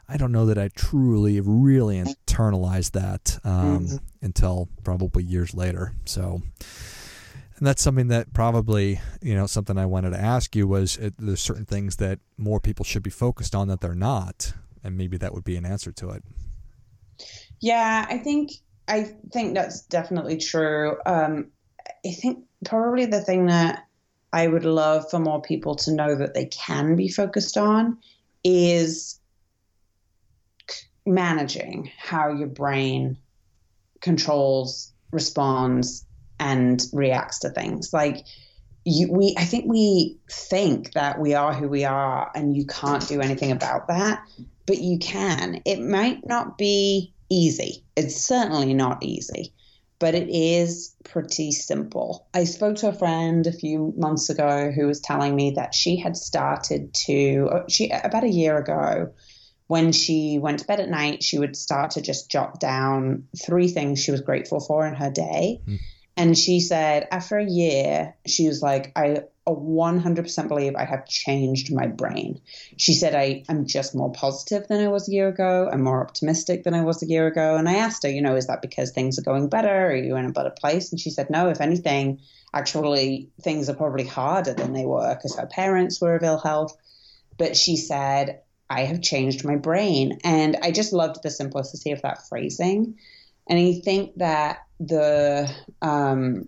I 0.09 0.17
don't 0.17 0.31
know 0.31 0.45
that 0.45 0.57
I 0.57 0.69
truly, 0.69 1.39
really 1.41 2.01
internalized 2.01 2.91
that 2.91 3.39
um, 3.43 3.85
mm-hmm. 3.85 3.95
until 4.21 4.69
probably 4.83 5.23
years 5.23 5.53
later. 5.53 5.93
So, 6.05 6.41
and 7.57 7.67
that's 7.67 7.81
something 7.81 8.07
that 8.07 8.33
probably, 8.33 9.01
you 9.21 9.35
know, 9.35 9.47
something 9.47 9.77
I 9.77 9.85
wanted 9.85 10.11
to 10.11 10.19
ask 10.19 10.55
you 10.55 10.67
was 10.67 10.95
it, 10.97 11.15
there's 11.19 11.41
certain 11.41 11.65
things 11.65 11.97
that 11.97 12.19
more 12.37 12.59
people 12.59 12.85
should 12.85 13.03
be 13.03 13.09
focused 13.09 13.53
on 13.53 13.67
that 13.67 13.81
they're 13.81 13.95
not, 13.95 14.53
and 14.83 14.97
maybe 14.97 15.17
that 15.17 15.33
would 15.33 15.43
be 15.43 15.57
an 15.57 15.65
answer 15.65 15.91
to 15.91 16.11
it. 16.11 16.23
Yeah, 17.59 18.05
I 18.09 18.17
think 18.19 18.51
I 18.87 19.11
think 19.33 19.55
that's 19.55 19.81
definitely 19.81 20.37
true. 20.37 20.97
Um, 21.05 21.47
I 22.05 22.11
think 22.11 22.45
probably 22.63 23.05
the 23.05 23.21
thing 23.21 23.47
that 23.47 23.85
I 24.31 24.47
would 24.47 24.65
love 24.65 25.09
for 25.09 25.19
more 25.19 25.41
people 25.41 25.75
to 25.75 25.93
know 25.93 26.15
that 26.15 26.33
they 26.33 26.45
can 26.45 26.95
be 26.95 27.09
focused 27.09 27.57
on 27.57 27.97
is 28.43 29.19
managing 31.07 31.91
how 31.97 32.29
your 32.33 32.47
brain 32.47 33.17
controls, 34.01 34.93
responds, 35.11 36.05
and 36.39 36.83
reacts 36.93 37.39
to 37.39 37.49
things. 37.49 37.91
Like 37.93 38.25
you, 38.85 39.11
we, 39.11 39.35
I 39.37 39.43
think 39.43 39.65
we 39.67 40.17
think 40.29 40.93
that 40.93 41.19
we 41.19 41.33
are 41.33 41.53
who 41.53 41.67
we 41.67 41.83
are, 41.83 42.31
and 42.35 42.55
you 42.55 42.65
can't 42.65 43.07
do 43.07 43.21
anything 43.21 43.51
about 43.51 43.87
that, 43.87 44.23
but 44.65 44.77
you 44.77 44.99
can. 44.99 45.61
It 45.65 45.81
might 45.81 46.25
not 46.25 46.57
be 46.57 47.13
easy. 47.29 47.83
It's 47.95 48.15
certainly 48.15 48.73
not 48.73 49.03
easy, 49.03 49.53
but 49.99 50.15
it 50.15 50.29
is 50.29 50.95
pretty 51.03 51.51
simple. 51.51 52.27
I 52.33 52.43
spoke 52.45 52.77
to 52.77 52.89
a 52.89 52.93
friend 52.93 53.45
a 53.47 53.51
few 53.51 53.93
months 53.97 54.29
ago 54.29 54.71
who 54.71 54.87
was 54.87 55.01
telling 55.01 55.35
me 55.35 55.51
that 55.51 55.73
she 55.73 55.97
had 55.97 56.15
started 56.15 56.93
to, 57.05 57.49
uh, 57.51 57.63
she 57.67 57.89
about 57.89 58.23
a 58.23 58.29
year 58.29 58.57
ago, 58.57 59.11
when 59.67 59.91
she 59.91 60.39
went 60.39 60.59
to 60.59 60.65
bed 60.65 60.79
at 60.79 60.89
night, 60.89 61.23
she 61.23 61.37
would 61.37 61.55
start 61.55 61.91
to 61.91 62.01
just 62.01 62.31
jot 62.31 62.59
down 62.59 63.27
three 63.45 63.67
things 63.67 64.01
she 64.01 64.11
was 64.11 64.21
grateful 64.21 64.59
for 64.59 64.87
in 64.87 64.95
her 64.95 65.11
day. 65.11 65.61
Mm. 65.67 65.79
And 66.15 66.37
she 66.37 66.61
said 66.61 67.07
after 67.11 67.37
a 67.37 67.45
year, 67.45 68.15
she 68.25 68.47
was 68.47 68.61
like, 68.61 68.91
I 68.95 69.23
100% 69.47 70.47
believe 70.47 70.75
I 70.75 70.83
have 70.83 71.05
changed 71.05 71.73
my 71.73 71.85
brain. 71.87 72.41
She 72.77 72.93
said, 72.93 73.13
I 73.13 73.43
am 73.47 73.67
just 73.67 73.93
more 73.93 74.11
positive 74.11 74.67
than 74.67 74.81
I 74.81 74.87
was 74.87 75.07
a 75.07 75.11
year 75.11 75.27
ago. 75.27 75.69
I'm 75.71 75.83
more 75.83 76.01
optimistic 76.01 76.63
than 76.63 76.73
I 76.73 76.81
was 76.81 77.03
a 77.03 77.07
year 77.07 77.27
ago. 77.27 77.55
And 77.55 77.69
I 77.69 77.75
asked 77.75 78.03
her, 78.03 78.09
you 78.09 78.21
know, 78.21 78.35
is 78.35 78.47
that 78.47 78.63
because 78.63 78.91
things 78.91 79.19
are 79.19 79.23
going 79.23 79.47
better? 79.47 79.87
Are 79.87 79.95
you 79.95 80.15
in 80.15 80.25
a 80.25 80.31
better 80.31 80.49
place? 80.49 80.91
And 80.91 80.99
she 80.99 81.11
said, 81.11 81.29
no, 81.29 81.49
if 81.49 81.61
anything, 81.61 82.19
actually, 82.53 83.29
things 83.41 83.69
are 83.69 83.75
probably 83.75 84.05
harder 84.05 84.53
than 84.53 84.73
they 84.73 84.85
were 84.85 85.13
because 85.13 85.37
her 85.37 85.47
parents 85.47 86.01
were 86.01 86.15
of 86.15 86.23
ill 86.23 86.39
health. 86.39 86.75
But 87.37 87.55
she 87.55 87.77
said, 87.77 88.41
I 88.69 88.81
have 88.81 89.01
changed 89.01 89.45
my 89.45 89.55
brain. 89.55 90.19
And 90.23 90.57
I 90.61 90.71
just 90.71 90.93
loved 90.93 91.23
the 91.23 91.31
simplicity 91.31 91.91
of 91.91 92.01
that 92.01 92.27
phrasing. 92.27 92.97
And 93.49 93.59
I 93.59 93.79
think 93.83 94.15
that 94.17 94.65
the, 94.79 95.49
um, 95.81 96.47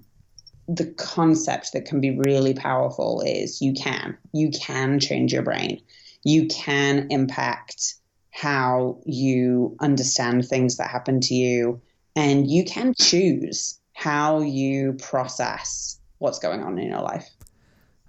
the 0.67 0.85
concept 0.85 1.73
that 1.73 1.85
can 1.85 2.01
be 2.01 2.17
really 2.17 2.53
powerful 2.53 3.21
is 3.25 3.61
you 3.61 3.73
can. 3.73 4.17
You 4.33 4.51
can 4.51 4.99
change 4.99 5.33
your 5.33 5.41
brain. 5.41 5.81
You 6.23 6.47
can 6.47 7.07
impact 7.09 7.95
how 8.31 8.99
you 9.05 9.75
understand 9.79 10.45
things 10.45 10.77
that 10.77 10.89
happen 10.89 11.21
to 11.21 11.33
you. 11.33 11.81
And 12.15 12.49
you 12.49 12.65
can 12.65 12.93
choose 12.99 13.79
how 13.93 14.41
you 14.41 14.93
process 14.93 15.99
what's 16.19 16.39
going 16.39 16.61
on 16.61 16.77
in 16.77 16.89
your 16.89 17.01
life. 17.01 17.29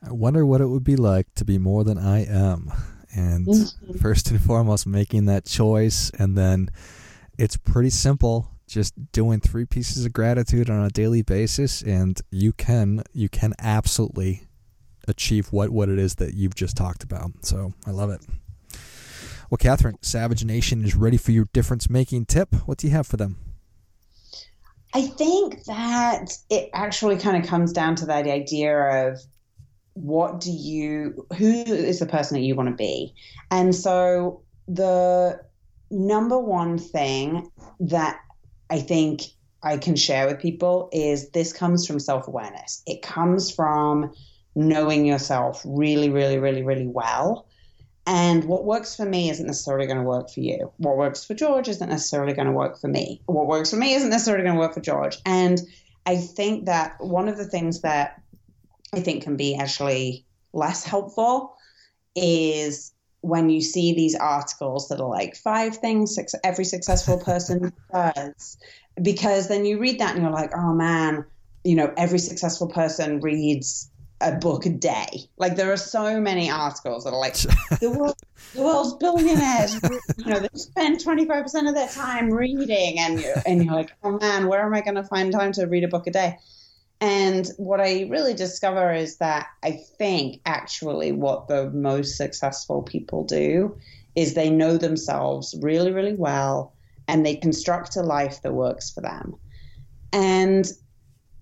I 0.02 0.12
wonder 0.12 0.44
what 0.44 0.60
it 0.60 0.66
would 0.66 0.84
be 0.84 0.96
like 0.96 1.32
to 1.36 1.44
be 1.44 1.58
more 1.58 1.84
than 1.84 1.98
I 1.98 2.24
am. 2.24 2.72
And 3.14 3.46
mm-hmm. 3.46 3.98
first 3.98 4.30
and 4.30 4.40
foremost, 4.40 4.86
making 4.86 5.26
that 5.26 5.44
choice. 5.44 6.10
And 6.18 6.36
then 6.36 6.70
it's 7.38 7.56
pretty 7.56 7.90
simple 7.90 8.50
just 8.70 8.94
doing 9.12 9.40
three 9.40 9.64
pieces 9.66 10.06
of 10.06 10.12
gratitude 10.12 10.70
on 10.70 10.84
a 10.84 10.90
daily 10.90 11.22
basis 11.22 11.82
and 11.82 12.20
you 12.30 12.52
can 12.52 13.02
you 13.12 13.28
can 13.28 13.52
absolutely 13.58 14.46
achieve 15.08 15.52
what 15.52 15.70
what 15.70 15.88
it 15.88 15.98
is 15.98 16.14
that 16.16 16.34
you've 16.34 16.54
just 16.54 16.76
talked 16.76 17.02
about 17.02 17.30
so 17.42 17.72
i 17.86 17.90
love 17.90 18.10
it 18.10 18.20
well 19.50 19.58
catherine 19.58 19.98
savage 20.02 20.44
nation 20.44 20.84
is 20.84 20.94
ready 20.94 21.16
for 21.16 21.32
your 21.32 21.46
difference 21.52 21.90
making 21.90 22.24
tip 22.24 22.54
what 22.66 22.78
do 22.78 22.86
you 22.86 22.92
have 22.92 23.06
for 23.06 23.16
them 23.16 23.36
i 24.94 25.02
think 25.02 25.64
that 25.64 26.32
it 26.48 26.70
actually 26.72 27.16
kind 27.16 27.42
of 27.42 27.48
comes 27.48 27.72
down 27.72 27.96
to 27.96 28.06
that 28.06 28.26
idea 28.26 29.08
of 29.08 29.20
what 30.02 30.40
do 30.40 30.50
you 30.50 31.26
who 31.36 31.50
is 31.50 31.98
the 31.98 32.06
person 32.06 32.36
that 32.36 32.42
you 32.42 32.54
want 32.54 32.68
to 32.68 32.74
be 32.74 33.14
and 33.50 33.74
so 33.74 34.42
the 34.68 35.40
number 35.90 36.38
one 36.38 36.78
thing 36.78 37.50
that 37.80 38.20
I 38.70 38.80
think 38.80 39.22
I 39.62 39.76
can 39.76 39.96
share 39.96 40.26
with 40.26 40.40
people 40.40 40.88
is 40.92 41.30
this 41.30 41.52
comes 41.52 41.86
from 41.86 41.98
self 41.98 42.28
awareness. 42.28 42.82
It 42.86 43.02
comes 43.02 43.50
from 43.50 44.12
knowing 44.54 45.04
yourself 45.04 45.62
really, 45.64 46.08
really, 46.08 46.38
really, 46.38 46.62
really 46.62 46.86
well. 46.86 47.46
And 48.06 48.44
what 48.44 48.64
works 48.64 48.96
for 48.96 49.04
me 49.04 49.30
isn't 49.30 49.46
necessarily 49.46 49.86
going 49.86 49.98
to 49.98 50.04
work 50.04 50.30
for 50.30 50.40
you. 50.40 50.72
What 50.78 50.96
works 50.96 51.24
for 51.24 51.34
George 51.34 51.68
isn't 51.68 51.88
necessarily 51.88 52.32
going 52.32 52.46
to 52.46 52.52
work 52.52 52.80
for 52.80 52.88
me. 52.88 53.20
What 53.26 53.46
works 53.46 53.70
for 53.70 53.76
me 53.76 53.94
isn't 53.94 54.08
necessarily 54.08 54.42
going 54.42 54.56
to 54.56 54.60
work 54.60 54.74
for 54.74 54.80
George. 54.80 55.18
And 55.26 55.60
I 56.06 56.16
think 56.16 56.64
that 56.64 56.96
one 56.98 57.28
of 57.28 57.36
the 57.36 57.44
things 57.44 57.82
that 57.82 58.20
I 58.92 59.00
think 59.00 59.22
can 59.22 59.37
be 59.37 59.55
actually 59.55 60.24
less 60.53 60.85
helpful 60.85 61.57
is 62.16 62.92
when 63.22 63.50
you 63.50 63.61
see 63.61 63.94
these 63.94 64.16
articles 64.16 64.88
that 64.88 65.00
are 65.00 65.09
like 65.09 65.37
five 65.37 65.76
things 65.76 66.18
every 66.42 66.64
successful 66.64 67.18
person 67.24 67.72
does, 67.92 68.57
because 69.03 69.48
then 69.48 69.64
you 69.64 69.79
read 69.79 70.00
that 70.00 70.14
and 70.14 70.22
you're 70.22 70.33
like, 70.33 70.50
oh 70.57 70.72
man, 70.74 71.24
you 71.64 71.74
know, 71.74 71.92
every 71.96 72.18
successful 72.18 72.68
person 72.68 73.20
reads 73.20 73.90
a 74.22 74.33
book 74.33 74.66
a 74.66 74.70
day. 74.70 75.29
Like 75.38 75.57
there 75.57 75.72
are 75.72 75.76
so 75.76 76.20
many 76.20 76.50
articles 76.50 77.05
that 77.05 77.12
are 77.12 77.18
like 77.18 77.35
the, 77.35 77.90
world, 77.98 78.16
the 78.55 78.62
world's 78.62 78.94
billionaires, 78.94 79.74
you 80.18 80.26
know, 80.26 80.40
they 80.40 80.48
spend 80.55 81.00
25% 81.00 81.68
of 81.68 81.74
their 81.74 81.88
time 81.88 82.31
reading 82.31 82.98
and 82.98 83.20
you're, 83.20 83.42
and 83.46 83.64
you're 83.64 83.74
like, 83.74 83.92
oh 84.03 84.18
man, 84.18 84.48
where 84.48 84.64
am 84.64 84.74
I 84.74 84.81
going 84.81 84.96
to 84.96 85.05
find 85.05 85.33
time 85.33 85.53
to 85.53 85.66
read 85.66 85.85
a 85.85 85.88
book 85.88 86.07
a 86.07 86.11
day? 86.11 86.38
And 87.00 87.48
what 87.56 87.80
I 87.80 88.06
really 88.10 88.34
discover 88.34 88.92
is 88.92 89.16
that 89.16 89.46
I 89.62 89.72
think 89.72 90.40
actually 90.44 91.12
what 91.12 91.48
the 91.48 91.70
most 91.70 92.16
successful 92.16 92.82
people 92.82 93.24
do 93.24 93.76
is 94.14 94.34
they 94.34 94.50
know 94.50 94.76
themselves 94.76 95.54
really, 95.62 95.92
really 95.92 96.14
well 96.14 96.74
and 97.08 97.24
they 97.24 97.36
construct 97.36 97.96
a 97.96 98.02
life 98.02 98.42
that 98.42 98.52
works 98.52 98.90
for 98.90 99.00
them. 99.00 99.36
And 100.12 100.70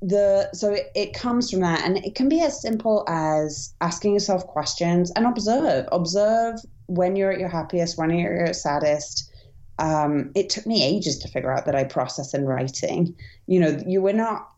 the 0.01 0.49
so 0.53 0.73
it, 0.73 0.93
it 0.95 1.13
comes 1.13 1.51
from 1.51 1.61
that 1.61 1.85
and 1.85 1.99
it 2.05 2.15
can 2.15 2.29
be 2.29 2.41
as 2.41 2.63
simple 2.63 3.05
as 3.09 3.75
asking 3.81 4.13
yourself 4.13 4.47
questions 4.47 5.11
and 5.17 5.27
observe 5.27 5.89
observe 5.91 6.55
when 6.87 7.17
you're 7.17 7.33
at 7.33 7.41
your 7.41 7.49
happiest 7.49 7.99
when 7.99 8.11
you're 8.11 8.33
at 8.33 8.47
your 8.47 8.55
saddest 8.55 9.29
um, 9.79 10.31
it 10.35 10.51
took 10.51 10.67
me 10.67 10.85
ages 10.85 11.19
to 11.19 11.29
figure 11.29 11.53
out 11.53 11.67
that 11.67 11.75
I 11.75 11.85
process 11.85 12.35
in 12.35 12.45
writing. 12.45 13.15
You 13.47 13.61
know, 13.61 13.83
you 13.87 14.03
were 14.03 14.13
not 14.13 14.51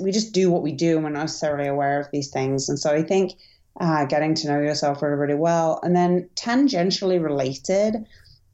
we 0.00 0.10
just 0.12 0.32
do 0.32 0.50
what 0.50 0.62
we 0.62 0.72
do 0.72 0.96
and 0.96 1.04
we're 1.04 1.10
not 1.10 1.20
necessarily 1.20 1.68
aware 1.68 2.00
of 2.00 2.08
these 2.12 2.30
things. 2.30 2.68
And 2.68 2.78
so 2.78 2.90
I 2.90 3.02
think 3.02 3.32
uh, 3.80 4.04
getting 4.04 4.34
to 4.34 4.48
know 4.48 4.60
yourself 4.60 5.02
really, 5.02 5.16
really 5.16 5.34
well, 5.34 5.80
and 5.82 5.94
then 5.94 6.28
tangentially 6.34 7.22
related, 7.22 7.96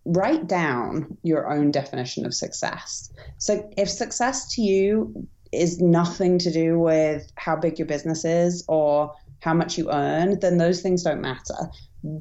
write 0.05 0.47
down 0.47 1.17
your 1.23 1.51
own 1.51 1.71
definition 1.71 2.27
of 2.27 2.35
success. 2.35 3.11
So 3.39 3.69
if 3.77 3.89
success 3.89 4.55
to 4.55 4.63
you 4.63 5.27
is 5.53 5.81
nothing 5.81 6.39
to 6.39 6.53
do 6.53 6.79
with 6.79 7.31
how 7.37 7.57
big 7.57 7.79
your 7.79 7.87
business 7.87 8.25
is 8.25 8.65
or 8.69 9.15
how 9.41 9.55
much 9.55 9.79
you 9.79 9.91
earn, 9.91 10.39
then 10.41 10.59
those 10.59 10.81
things 10.81 11.03
don't 11.03 11.21
matter. 11.21 11.71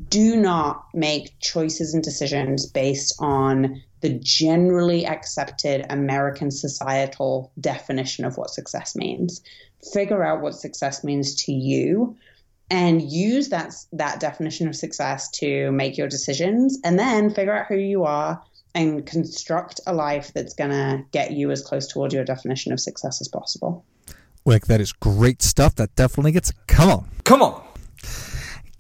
Do 0.10 0.36
not 0.36 0.86
make 0.94 1.40
choices 1.40 1.94
and 1.94 2.04
decisions 2.04 2.66
based 2.66 3.16
on 3.20 3.84
the 4.02 4.20
generally 4.22 5.06
accepted 5.06 5.86
American 5.90 6.52
societal 6.52 7.52
definition 7.60 8.26
of 8.26 8.38
what 8.38 8.50
success 8.50 8.96
means. 8.96 9.42
Figure 9.94 10.24
out 10.24 10.42
what 10.42 10.56
success 10.56 11.04
means 11.04 11.44
to 11.46 11.52
you 11.52 12.16
and 12.70 13.02
use 13.02 13.50
that 13.50 13.74
that 13.94 14.20
definition 14.20 14.68
of 14.68 14.76
success 14.76 15.30
to 15.30 15.72
make 15.72 15.98
your 15.98 16.08
decisions 16.08 16.80
and 16.84 16.98
then 16.98 17.30
figure 17.30 17.56
out 17.56 17.68
who 17.68 17.78
you 17.78 18.04
are 18.04 18.42
and 18.74 19.06
construct 19.06 19.80
a 19.88 19.94
life 19.94 20.32
that's 20.34 20.54
going 20.54 20.72
to 20.72 21.04
get 21.12 21.32
you 21.32 21.52
as 21.52 21.62
close 21.62 21.88
toward 21.88 22.12
your 22.12 22.26
definition 22.26 22.74
of 22.74 22.80
success 22.80 23.22
as 23.22 23.28
possible. 23.28 23.86
Wick, 24.44 24.66
that 24.66 24.82
is 24.82 24.92
great 24.92 25.42
stuff. 25.42 25.76
That 25.76 25.96
definitely 25.96 26.32
gets 26.32 26.52
come 26.68 26.90
on. 26.90 27.10
Come 27.24 27.42
on. 27.42 27.65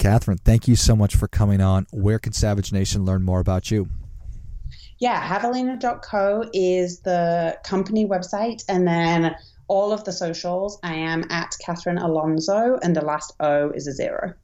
Catherine, 0.06 0.38
thank 0.38 0.68
you 0.68 0.76
so 0.76 0.96
much 0.96 1.16
for 1.16 1.28
coming 1.28 1.62
on. 1.62 1.88
Where 1.92 2.20
can 2.20 2.32
Savage 2.32 2.72
Nation 2.72 3.06
learn 3.06 3.24
more 3.24 3.40
about 3.40 3.72
you? 3.72 3.90
yeah, 5.00 5.28
javelina.co 5.28 6.48
is 6.54 7.00
the 7.00 7.58
company 7.64 8.06
website. 8.06 8.64
And 8.70 8.88
then 8.88 9.36
all 9.68 9.92
of 9.92 10.04
the 10.04 10.12
socials, 10.12 10.78
I 10.84 10.94
am 10.94 11.26
at 11.32 11.56
Catherine 11.66 11.98
Alonzo, 11.98 12.78
and 12.84 12.96
the 12.96 13.04
last 13.04 13.34
O 13.40 13.72
is 13.72 13.88
a 13.88 13.94
zero. 13.94 14.36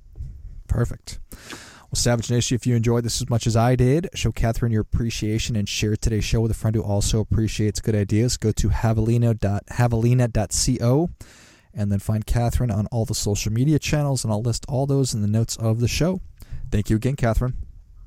Perfect. 0.67 1.19
Well, 1.29 1.93
Savage 1.93 2.31
Nation, 2.31 2.55
if 2.55 2.65
you 2.65 2.75
enjoyed 2.75 3.03
this 3.03 3.21
as 3.21 3.29
much 3.29 3.45
as 3.45 3.55
I 3.55 3.75
did, 3.75 4.09
show 4.15 4.31
Catherine 4.31 4.71
your 4.71 4.81
appreciation 4.81 5.55
and 5.55 5.69
share 5.69 5.95
today's 5.95 6.23
show 6.23 6.41
with 6.41 6.49
a 6.49 6.55
friend 6.55 6.75
who 6.75 6.81
also 6.81 7.19
appreciates 7.19 7.81
good 7.81 7.93
ideas. 7.93 8.35
Go 8.35 8.51
to 8.51 8.69
javelina.javelina.co 8.69 11.09
and 11.73 11.91
then 11.91 11.99
find 11.99 12.25
Catherine 12.25 12.71
on 12.71 12.87
all 12.87 13.05
the 13.05 13.15
social 13.15 13.51
media 13.51 13.79
channels, 13.79 14.23
and 14.23 14.31
I'll 14.31 14.41
list 14.41 14.65
all 14.67 14.85
those 14.85 15.13
in 15.13 15.21
the 15.21 15.27
notes 15.27 15.55
of 15.57 15.79
the 15.79 15.87
show. 15.87 16.21
Thank 16.71 16.89
you 16.89 16.95
again, 16.95 17.15
Catherine. 17.15 17.55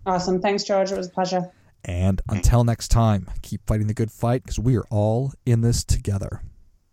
Awesome. 0.06 0.40
Thanks, 0.40 0.64
George. 0.64 0.92
It 0.92 0.96
was 0.96 1.08
a 1.08 1.10
pleasure. 1.10 1.50
And 1.84 2.22
until 2.28 2.64
next 2.64 2.88
time, 2.88 3.30
keep 3.42 3.66
fighting 3.66 3.86
the 3.86 3.94
good 3.94 4.10
fight 4.10 4.42
because 4.42 4.58
we 4.58 4.76
are 4.76 4.84
all 4.90 5.32
in 5.44 5.60
this 5.60 5.84
together. 5.84 6.40